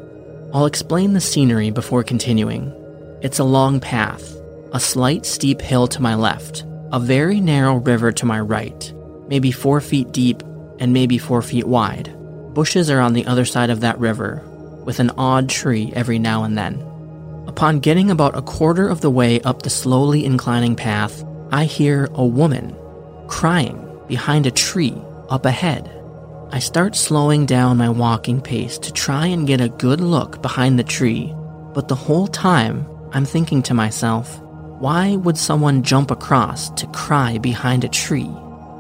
I'll 0.54 0.66
explain 0.66 1.14
the 1.14 1.22
scenery 1.22 1.70
before 1.70 2.04
continuing. 2.04 2.74
It's 3.22 3.38
a 3.38 3.44
long 3.44 3.80
path, 3.80 4.36
a 4.74 4.80
slight 4.80 5.24
steep 5.28 5.62
hill 5.62 5.88
to 5.90 6.02
my 6.02 6.16
left, 6.16 6.64
a 6.92 7.00
very 7.00 7.40
narrow 7.40 7.76
river 7.76 8.12
to 8.14 8.26
my 8.26 8.40
right, 8.40 8.92
maybe 9.28 9.52
four 9.52 9.82
feet 9.82 10.12
deep 10.12 10.42
and 10.80 10.92
maybe 10.92 11.20
four 11.20 11.44
feet 11.44 11.68
wide. 11.68 12.12
Bushes 12.56 12.90
are 12.90 13.00
on 13.00 13.14
the 13.14 13.28
other 13.28 13.46
side 13.46 13.70
of 13.70 13.82
that 13.82 14.00
river, 14.00 14.42
with 14.84 15.00
an 15.00 15.12
odd 15.12 15.48
tree 15.48 15.94
every 15.96 16.18
now 16.18 16.44
and 16.44 16.58
then. 16.58 16.82
Upon 17.46 17.82
getting 17.82 18.10
about 18.10 18.36
a 18.36 18.42
quarter 18.42 18.90
of 18.90 19.02
the 19.02 19.12
way 19.12 19.40
up 19.42 19.62
the 19.62 19.70
slowly 19.70 20.26
inclining 20.26 20.76
path, 20.76 21.24
I 21.52 21.66
hear 21.66 22.10
a 22.14 22.26
woman 22.26 22.76
crying 23.30 23.80
behind 24.08 24.46
a 24.46 24.52
tree 24.52 25.02
up 25.30 25.46
ahead. 25.46 25.90
I 26.52 26.60
start 26.60 26.96
slowing 26.96 27.46
down 27.46 27.78
my 27.78 27.88
walking 27.88 28.42
pace 28.42 28.80
to 28.80 28.92
try 28.92 29.28
and 29.28 29.46
get 29.46 29.62
a 29.62 29.70
good 29.70 30.02
look 30.02 30.42
behind 30.42 30.80
the 30.80 30.84
tree, 30.84 31.34
but 31.74 31.88
the 31.88 31.96
whole 31.96 32.28
time 32.28 32.88
I'm 33.12 33.26
thinking 33.26 33.62
to 33.64 33.74
myself, 33.76 34.42
why 34.80 35.16
would 35.16 35.38
someone 35.38 35.84
jump 35.84 36.10
across 36.10 36.72
to 36.72 36.88
cry 36.88 37.38
behind 37.38 37.84
a 37.84 37.90
tree? 37.90 38.32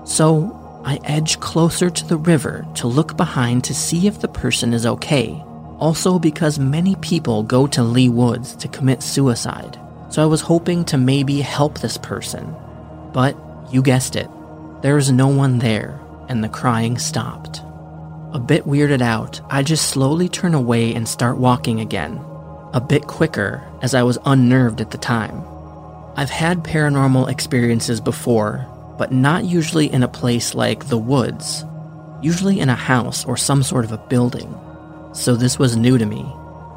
So 0.03 0.81
I 0.83 0.99
edge 1.03 1.39
closer 1.39 1.91
to 1.91 2.07
the 2.07 2.17
river 2.17 2.65
to 2.75 2.87
look 2.87 3.15
behind 3.15 3.63
to 3.65 3.75
see 3.75 4.07
if 4.07 4.19
the 4.19 4.27
person 4.27 4.73
is 4.73 4.85
okay. 4.85 5.29
Also, 5.77 6.17
because 6.17 6.57
many 6.57 6.95
people 6.95 7.43
go 7.43 7.67
to 7.67 7.83
Leigh 7.83 8.09
Woods 8.09 8.55
to 8.55 8.67
commit 8.67 9.03
suicide, 9.03 9.79
so 10.09 10.23
I 10.23 10.25
was 10.25 10.41
hoping 10.41 10.83
to 10.85 10.97
maybe 10.97 11.39
help 11.39 11.79
this 11.79 11.97
person. 11.97 12.55
But 13.13 13.37
you 13.71 13.83
guessed 13.83 14.15
it, 14.15 14.27
there 14.81 14.97
is 14.97 15.11
no 15.11 15.27
one 15.27 15.59
there, 15.59 15.99
and 16.29 16.43
the 16.43 16.49
crying 16.49 16.97
stopped. 16.97 17.61
A 18.31 18.39
bit 18.39 18.65
weirded 18.65 19.01
out, 19.01 19.41
I 19.49 19.63
just 19.63 19.89
slowly 19.89 20.29
turn 20.29 20.53
away 20.53 20.93
and 20.93 21.07
start 21.07 21.37
walking 21.37 21.79
again, 21.79 22.19
a 22.73 22.79
bit 22.79 23.07
quicker 23.07 23.63
as 23.81 23.93
I 23.93 24.03
was 24.03 24.19
unnerved 24.25 24.81
at 24.81 24.91
the 24.91 24.97
time. 24.97 25.43
I've 26.15 26.29
had 26.29 26.63
paranormal 26.63 27.29
experiences 27.29 27.99
before, 27.99 28.67
but 28.97 29.11
not 29.11 29.45
usually 29.45 29.91
in 29.91 30.03
a 30.03 30.07
place 30.07 30.53
like 30.53 30.87
the 30.87 30.97
woods, 30.97 31.65
usually 32.21 32.59
in 32.59 32.69
a 32.69 32.75
house 32.75 33.25
or 33.25 33.37
some 33.37 33.63
sort 33.63 33.85
of 33.85 33.91
a 33.91 33.97
building. 33.97 34.53
So 35.13 35.35
this 35.35 35.57
was 35.57 35.75
new 35.75 35.97
to 35.97 36.05
me. 36.05 36.25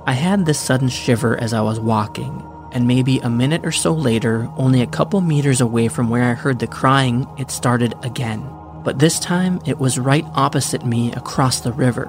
I 0.07 0.12
had 0.12 0.46
this 0.46 0.59
sudden 0.59 0.88
shiver 0.88 1.36
as 1.36 1.53
I 1.53 1.61
was 1.61 1.78
walking, 1.78 2.42
and 2.72 2.86
maybe 2.86 3.18
a 3.18 3.30
minute 3.30 3.64
or 3.64 3.72
so 3.72 3.92
later, 3.92 4.48
only 4.56 4.82
a 4.82 4.86
couple 4.86 5.20
meters 5.20 5.60
away 5.60 5.88
from 5.88 6.08
where 6.08 6.24
I 6.24 6.34
heard 6.34 6.58
the 6.58 6.66
crying, 6.66 7.26
it 7.38 7.50
started 7.50 7.94
again. 8.02 8.48
But 8.84 8.98
this 8.98 9.20
time, 9.20 9.60
it 9.66 9.78
was 9.78 9.98
right 9.98 10.24
opposite 10.34 10.84
me 10.84 11.12
across 11.12 11.60
the 11.60 11.72
river. 11.72 12.08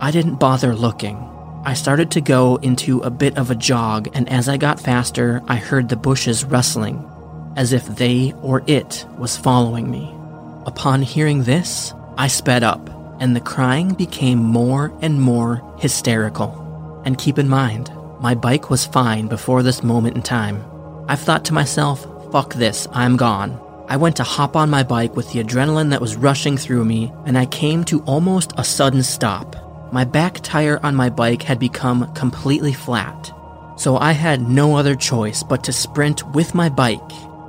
I 0.00 0.10
didn't 0.10 0.36
bother 0.36 0.74
looking. 0.74 1.16
I 1.64 1.74
started 1.74 2.10
to 2.12 2.20
go 2.20 2.56
into 2.56 3.00
a 3.00 3.10
bit 3.10 3.36
of 3.36 3.50
a 3.50 3.54
jog, 3.54 4.08
and 4.14 4.28
as 4.28 4.48
I 4.48 4.56
got 4.56 4.80
faster, 4.80 5.42
I 5.46 5.56
heard 5.56 5.88
the 5.88 5.96
bushes 5.96 6.44
rustling, 6.44 7.04
as 7.56 7.72
if 7.72 7.86
they 7.86 8.32
or 8.40 8.62
it 8.66 9.04
was 9.18 9.36
following 9.36 9.90
me. 9.90 10.14
Upon 10.64 11.02
hearing 11.02 11.42
this, 11.42 11.92
I 12.16 12.28
sped 12.28 12.62
up, 12.62 12.88
and 13.20 13.36
the 13.36 13.40
crying 13.40 13.92
became 13.94 14.38
more 14.38 14.96
and 15.02 15.20
more 15.20 15.62
hysterical. 15.78 17.02
And 17.04 17.18
keep 17.18 17.38
in 17.38 17.48
mind, 17.48 17.90
my 18.20 18.34
bike 18.34 18.68
was 18.68 18.84
fine 18.84 19.28
before 19.28 19.62
this 19.62 19.82
moment 19.82 20.14
in 20.14 20.22
time. 20.22 20.62
I've 21.08 21.20
thought 21.20 21.46
to 21.46 21.54
myself, 21.54 22.06
fuck 22.30 22.52
this, 22.52 22.86
I'm 22.92 23.16
gone. 23.16 23.58
I 23.88 23.96
went 23.96 24.16
to 24.16 24.22
hop 24.22 24.56
on 24.56 24.68
my 24.68 24.82
bike 24.82 25.16
with 25.16 25.32
the 25.32 25.42
adrenaline 25.42 25.90
that 25.90 26.02
was 26.02 26.16
rushing 26.16 26.58
through 26.58 26.84
me, 26.84 27.10
and 27.24 27.38
I 27.38 27.46
came 27.46 27.82
to 27.84 28.02
almost 28.02 28.52
a 28.58 28.62
sudden 28.62 29.02
stop. 29.02 29.56
My 29.90 30.04
back 30.04 30.40
tire 30.42 30.78
on 30.82 30.94
my 30.94 31.08
bike 31.08 31.42
had 31.42 31.58
become 31.58 32.12
completely 32.12 32.74
flat, 32.74 33.32
so 33.76 33.96
I 33.96 34.12
had 34.12 34.42
no 34.42 34.76
other 34.76 34.94
choice 34.94 35.42
but 35.42 35.64
to 35.64 35.72
sprint 35.72 36.22
with 36.34 36.54
my 36.54 36.68
bike 36.68 37.00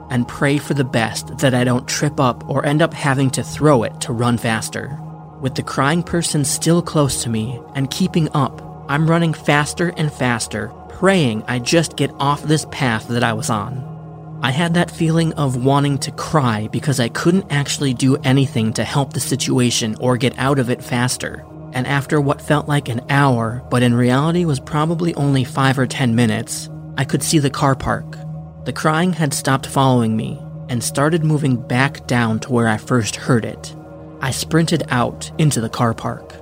and 0.09 0.27
pray 0.27 0.57
for 0.57 0.73
the 0.73 0.85
best 0.85 1.37
that 1.39 1.53
I 1.53 1.65
don't 1.65 1.87
trip 1.87 2.19
up 2.19 2.49
or 2.49 2.65
end 2.65 2.81
up 2.81 2.93
having 2.93 3.29
to 3.31 3.43
throw 3.43 3.83
it 3.83 3.99
to 4.01 4.13
run 4.13 4.37
faster. 4.37 4.97
With 5.41 5.55
the 5.55 5.63
crying 5.63 6.01
person 6.01 6.45
still 6.45 6.81
close 6.81 7.23
to 7.23 7.29
me 7.29 7.61
and 7.75 7.91
keeping 7.91 8.29
up, 8.33 8.70
I'm 8.91 9.09
running 9.09 9.33
faster 9.33 9.93
and 9.95 10.11
faster, 10.11 10.67
praying 10.89 11.45
I 11.47 11.59
just 11.59 11.95
get 11.95 12.11
off 12.19 12.43
this 12.43 12.65
path 12.71 13.07
that 13.07 13.23
I 13.23 13.31
was 13.31 13.49
on. 13.49 14.39
I 14.43 14.51
had 14.51 14.73
that 14.73 14.91
feeling 14.91 15.31
of 15.35 15.63
wanting 15.63 15.97
to 15.99 16.11
cry 16.11 16.67
because 16.73 16.99
I 16.99 17.07
couldn't 17.07 17.49
actually 17.49 17.93
do 17.93 18.17
anything 18.17 18.73
to 18.73 18.83
help 18.83 19.13
the 19.13 19.21
situation 19.21 19.95
or 20.01 20.17
get 20.17 20.37
out 20.37 20.59
of 20.59 20.69
it 20.69 20.83
faster. 20.83 21.45
And 21.71 21.87
after 21.87 22.19
what 22.19 22.41
felt 22.41 22.67
like 22.67 22.89
an 22.89 22.99
hour, 23.09 23.65
but 23.71 23.81
in 23.81 23.93
reality 23.93 24.43
was 24.43 24.59
probably 24.59 25.15
only 25.15 25.45
five 25.45 25.79
or 25.79 25.87
ten 25.87 26.13
minutes, 26.13 26.69
I 26.97 27.05
could 27.05 27.23
see 27.23 27.39
the 27.39 27.49
car 27.49 27.77
park. 27.77 28.17
The 28.65 28.73
crying 28.73 29.13
had 29.13 29.33
stopped 29.33 29.67
following 29.67 30.17
me 30.17 30.37
and 30.67 30.83
started 30.83 31.23
moving 31.23 31.55
back 31.55 32.07
down 32.07 32.41
to 32.41 32.51
where 32.51 32.67
I 32.67 32.75
first 32.75 33.15
heard 33.15 33.45
it. 33.45 33.73
I 34.19 34.31
sprinted 34.31 34.83
out 34.89 35.31
into 35.37 35.61
the 35.61 35.69
car 35.69 35.93
park. 35.93 36.35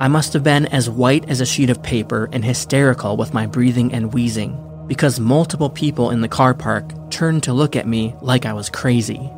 I 0.00 0.08
must 0.08 0.32
have 0.32 0.42
been 0.42 0.64
as 0.64 0.88
white 0.88 1.28
as 1.28 1.42
a 1.42 1.46
sheet 1.46 1.68
of 1.68 1.82
paper 1.82 2.30
and 2.32 2.42
hysterical 2.42 3.18
with 3.18 3.34
my 3.34 3.44
breathing 3.44 3.92
and 3.92 4.14
wheezing 4.14 4.56
because 4.86 5.20
multiple 5.20 5.68
people 5.68 6.10
in 6.10 6.22
the 6.22 6.28
car 6.28 6.54
park 6.54 7.10
turned 7.10 7.42
to 7.42 7.52
look 7.52 7.76
at 7.76 7.86
me 7.86 8.14
like 8.22 8.46
I 8.46 8.54
was 8.54 8.70
crazy. 8.70 9.30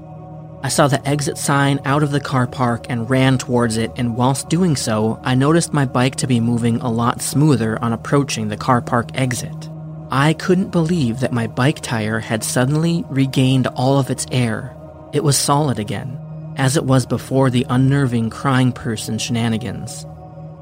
I 0.63 0.69
saw 0.69 0.87
the 0.87 1.07
exit 1.07 1.37
sign 1.37 1.81
out 1.85 2.05
of 2.05 2.13
the 2.13 2.21
car 2.21 2.47
park 2.47 2.87
and 2.89 3.11
ran 3.11 3.39
towards 3.39 3.77
it, 3.77 3.91
and 3.97 4.17
whilst 4.17 4.49
doing 4.49 4.77
so, 4.77 5.21
I 5.25 5.35
noticed 5.35 5.73
my 5.73 5.85
bike 5.85 6.15
to 6.17 6.29
be 6.29 6.39
moving 6.39 6.77
a 6.77 6.91
lot 6.91 7.21
smoother 7.21 7.77
on 7.83 7.93
approaching 7.93 8.47
the 8.47 8.57
car 8.57 8.81
park 8.81 9.11
exit. 9.15 9.69
I 10.13 10.33
couldn't 10.33 10.71
believe 10.71 11.19
that 11.21 11.33
my 11.33 11.49
bike 11.49 11.81
tire 11.81 12.21
had 12.21 12.45
suddenly 12.45 13.05
regained 13.09 13.67
all 13.67 13.99
of 13.99 14.11
its 14.11 14.27
air. 14.31 14.77
It 15.13 15.25
was 15.25 15.37
solid 15.37 15.81
again, 15.81 16.19
as 16.57 16.77
it 16.77 16.85
was 16.85 17.05
before 17.05 17.51
the 17.51 17.67
unnerving 17.69 18.31
crying 18.31 18.71
person 18.71 19.19
shenanigans. 19.19 20.07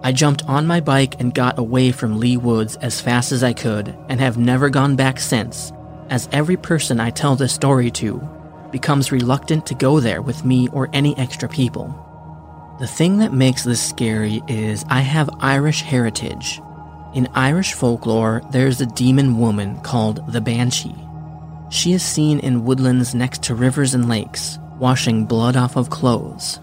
I 0.03 0.13
jumped 0.13 0.45
on 0.47 0.67
my 0.67 0.81
bike 0.81 1.21
and 1.21 1.35
got 1.35 1.59
away 1.59 1.93
from 1.93 2.19
Leigh 2.19 2.39
Woods 2.39 2.77
as 2.77 3.01
fast 3.01 3.33
as 3.33 3.45
I 3.45 3.53
could 3.53 3.95
and 4.09 4.19
have 4.19 4.39
never 4.39 4.71
gone 4.71 4.97
back 4.97 5.21
since, 5.21 5.73
as 6.09 6.29
every 6.33 6.57
person 6.57 7.01
I 7.01 7.11
tell 7.11 7.37
this 7.37 7.53
story 7.53 7.91
to 7.93 8.19
becomes 8.73 9.13
reluctant 9.13 9.67
to 9.67 9.75
go 9.75 10.01
there 10.01 10.23
with 10.23 10.45
me 10.45 10.69
or 10.69 10.89
any 10.93 11.17
extra 11.19 11.49
people. 11.49 11.95
The 12.81 12.87
thing 12.87 13.19
that 13.19 13.35
makes 13.35 13.65
this 13.65 13.87
scary 13.87 14.43
is 14.49 14.87
I 14.89 15.01
have 15.01 15.29
Irish 15.41 15.83
heritage. 15.83 16.63
In 17.15 17.29
Irish 17.35 17.75
folklore, 17.75 18.41
there's 18.53 18.81
a 18.81 18.87
demon 18.87 19.39
woman 19.39 19.81
called 19.83 20.33
the 20.33 20.41
Banshee. 20.41 20.95
She 21.69 21.93
is 21.93 22.03
seen 22.03 22.39
in 22.41 22.65
woodlands 22.65 23.15
next 23.15 23.43
to 23.45 23.55
rivers 23.55 23.93
and 23.93 24.09
lakes, 24.09 24.59
washing 24.79 25.27
blood 25.27 25.57
off 25.57 25.77
of 25.77 25.91
clothes. 25.91 26.59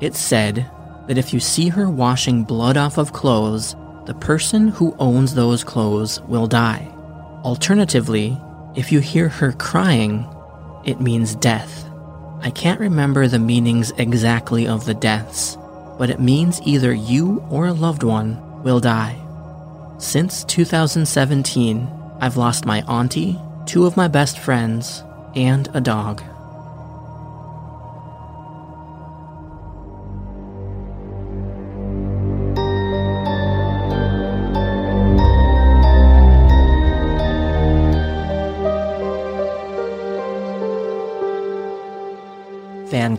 It's 0.00 0.18
said 0.18 0.68
that 1.12 1.18
if 1.18 1.34
you 1.34 1.40
see 1.40 1.68
her 1.68 1.90
washing 1.90 2.42
blood 2.42 2.78
off 2.78 2.96
of 2.96 3.12
clothes, 3.12 3.76
the 4.06 4.14
person 4.14 4.68
who 4.68 4.96
owns 4.98 5.34
those 5.34 5.62
clothes 5.62 6.22
will 6.22 6.46
die. 6.46 6.88
Alternatively, 7.44 8.34
if 8.74 8.90
you 8.90 9.00
hear 9.00 9.28
her 9.28 9.52
crying, 9.52 10.26
it 10.86 11.02
means 11.02 11.34
death. 11.34 11.84
I 12.40 12.48
can't 12.48 12.80
remember 12.80 13.28
the 13.28 13.38
meanings 13.38 13.92
exactly 13.98 14.66
of 14.66 14.86
the 14.86 14.94
deaths, 14.94 15.58
but 15.98 16.08
it 16.08 16.18
means 16.18 16.62
either 16.64 16.94
you 16.94 17.44
or 17.50 17.66
a 17.66 17.74
loved 17.74 18.04
one 18.04 18.62
will 18.62 18.80
die. 18.80 19.18
Since 19.98 20.44
2017, 20.44 21.90
I've 22.22 22.38
lost 22.38 22.64
my 22.64 22.80
auntie, 22.88 23.38
two 23.66 23.84
of 23.84 23.98
my 23.98 24.08
best 24.08 24.38
friends, 24.38 25.04
and 25.36 25.68
a 25.74 25.80
dog. 25.82 26.22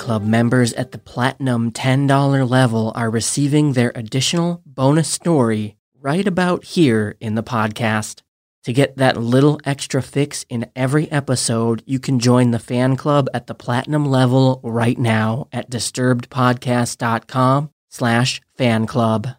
Club 0.04 0.26
members 0.26 0.74
at 0.74 0.92
the 0.92 0.98
Platinum 0.98 1.72
$10 1.72 2.50
level 2.50 2.92
are 2.94 3.10
receiving 3.10 3.72
their 3.72 3.94
additional 3.96 4.62
bonus 4.66 5.08
story 5.08 5.78
right 5.98 6.28
about 6.28 6.66
here 6.66 7.16
in 7.22 7.36
the 7.36 7.42
podcast. 7.42 8.22
To 8.66 8.74
get 8.74 8.98
that 8.98 9.16
little 9.16 9.62
extra 9.64 10.02
fix 10.02 10.46
in 10.50 10.70
every 10.76 11.10
episode, 11.10 11.84
you 11.86 12.00
can 12.00 12.20
join 12.20 12.52
the 12.52 12.60
fan 12.60 12.98
club 12.98 13.30
at 13.34 13.48
the 13.48 13.56
platinum 13.56 14.06
level 14.06 14.60
right 14.62 14.98
now 14.98 15.48
at 15.54 15.70
disturbedpodcast.com 15.70 17.70
slash 17.90 18.42
fan 18.58 18.86
club. 18.86 19.30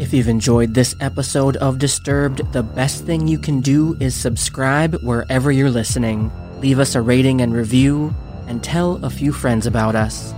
If 0.00 0.14
you've 0.14 0.28
enjoyed 0.28 0.72
this 0.72 0.96
episode 1.00 1.58
of 1.58 1.78
Disturbed, 1.78 2.54
the 2.54 2.62
best 2.62 3.04
thing 3.04 3.28
you 3.28 3.38
can 3.38 3.60
do 3.60 3.98
is 4.00 4.14
subscribe 4.14 4.94
wherever 5.02 5.52
you're 5.52 5.70
listening. 5.70 6.32
Leave 6.58 6.78
us 6.78 6.94
a 6.94 7.02
rating 7.02 7.42
and 7.42 7.52
review, 7.52 8.14
and 8.48 8.64
tell 8.64 8.96
a 9.04 9.10
few 9.10 9.30
friends 9.30 9.66
about 9.66 9.94
us. 9.94 10.32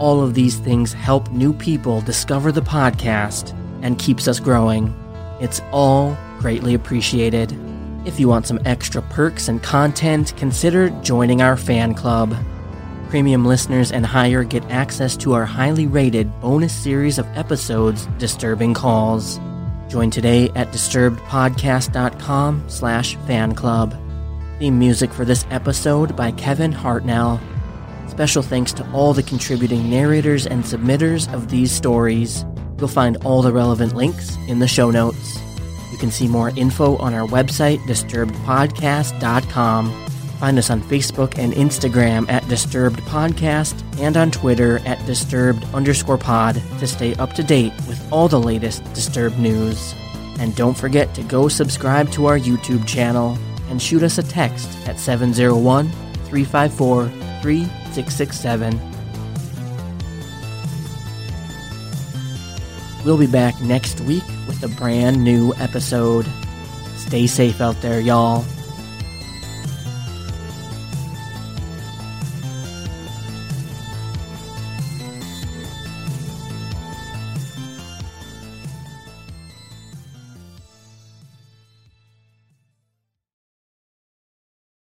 All 0.00 0.20
of 0.20 0.34
these 0.34 0.56
things 0.56 0.92
help 0.92 1.30
new 1.30 1.52
people 1.52 2.00
discover 2.00 2.50
the 2.50 2.60
podcast 2.60 3.56
and 3.82 4.00
keeps 4.00 4.26
us 4.26 4.40
growing. 4.40 4.92
It's 5.40 5.60
all 5.70 6.18
greatly 6.40 6.74
appreciated. 6.74 7.56
If 8.04 8.18
you 8.18 8.26
want 8.26 8.48
some 8.48 8.58
extra 8.64 9.00
perks 9.00 9.46
and 9.46 9.62
content, 9.62 10.36
consider 10.36 10.90
joining 11.02 11.40
our 11.40 11.56
fan 11.56 11.94
club. 11.94 12.34
Premium 13.14 13.44
listeners 13.44 13.92
and 13.92 14.04
higher 14.04 14.42
get 14.42 14.68
access 14.72 15.16
to 15.18 15.34
our 15.34 15.44
highly 15.44 15.86
rated 15.86 16.28
bonus 16.40 16.72
series 16.72 17.16
of 17.16 17.28
episodes, 17.36 18.08
Disturbing 18.18 18.74
Calls. 18.74 19.38
Join 19.86 20.10
today 20.10 20.50
at 20.56 20.72
disturbedpodcast.com 20.72 22.64
slash 22.66 23.14
fan 23.18 23.54
club. 23.54 23.96
Theme 24.58 24.80
music 24.80 25.12
for 25.12 25.24
this 25.24 25.46
episode 25.50 26.16
by 26.16 26.32
Kevin 26.32 26.72
Hartnell. 26.72 27.40
Special 28.10 28.42
thanks 28.42 28.72
to 28.72 28.90
all 28.90 29.14
the 29.14 29.22
contributing 29.22 29.88
narrators 29.88 30.44
and 30.44 30.64
submitters 30.64 31.32
of 31.32 31.50
these 31.50 31.70
stories. 31.70 32.44
You'll 32.78 32.88
find 32.88 33.16
all 33.18 33.42
the 33.42 33.52
relevant 33.52 33.94
links 33.94 34.34
in 34.48 34.58
the 34.58 34.66
show 34.66 34.90
notes. 34.90 35.38
You 35.92 35.98
can 35.98 36.10
see 36.10 36.26
more 36.26 36.50
info 36.56 36.96
on 36.96 37.14
our 37.14 37.28
website, 37.28 37.78
disturbedpodcast.com. 37.82 40.03
Find 40.44 40.58
us 40.58 40.68
on 40.68 40.82
Facebook 40.82 41.38
and 41.38 41.54
Instagram 41.54 42.30
at 42.30 42.46
Disturbed 42.48 43.00
Podcast 43.04 43.82
and 43.98 44.14
on 44.14 44.30
Twitter 44.30 44.78
at 44.80 45.02
Disturbed 45.06 45.64
underscore 45.72 46.18
pod 46.18 46.56
to 46.80 46.86
stay 46.86 47.14
up 47.14 47.32
to 47.32 47.42
date 47.42 47.72
with 47.88 47.98
all 48.12 48.28
the 48.28 48.38
latest 48.38 48.84
Disturbed 48.92 49.38
news. 49.38 49.94
And 50.38 50.54
don't 50.54 50.76
forget 50.76 51.14
to 51.14 51.22
go 51.22 51.48
subscribe 51.48 52.12
to 52.12 52.26
our 52.26 52.38
YouTube 52.38 52.86
channel 52.86 53.38
and 53.70 53.80
shoot 53.80 54.02
us 54.02 54.18
a 54.18 54.22
text 54.22 54.68
at 54.86 55.00
701 55.00 55.88
354 55.88 57.08
3667. 57.40 58.78
We'll 63.02 63.16
be 63.16 63.26
back 63.26 63.58
next 63.62 63.98
week 64.02 64.24
with 64.46 64.62
a 64.62 64.68
brand 64.68 65.24
new 65.24 65.54
episode. 65.54 66.26
Stay 66.98 67.26
safe 67.26 67.62
out 67.62 67.80
there, 67.80 67.98
y'all. 67.98 68.44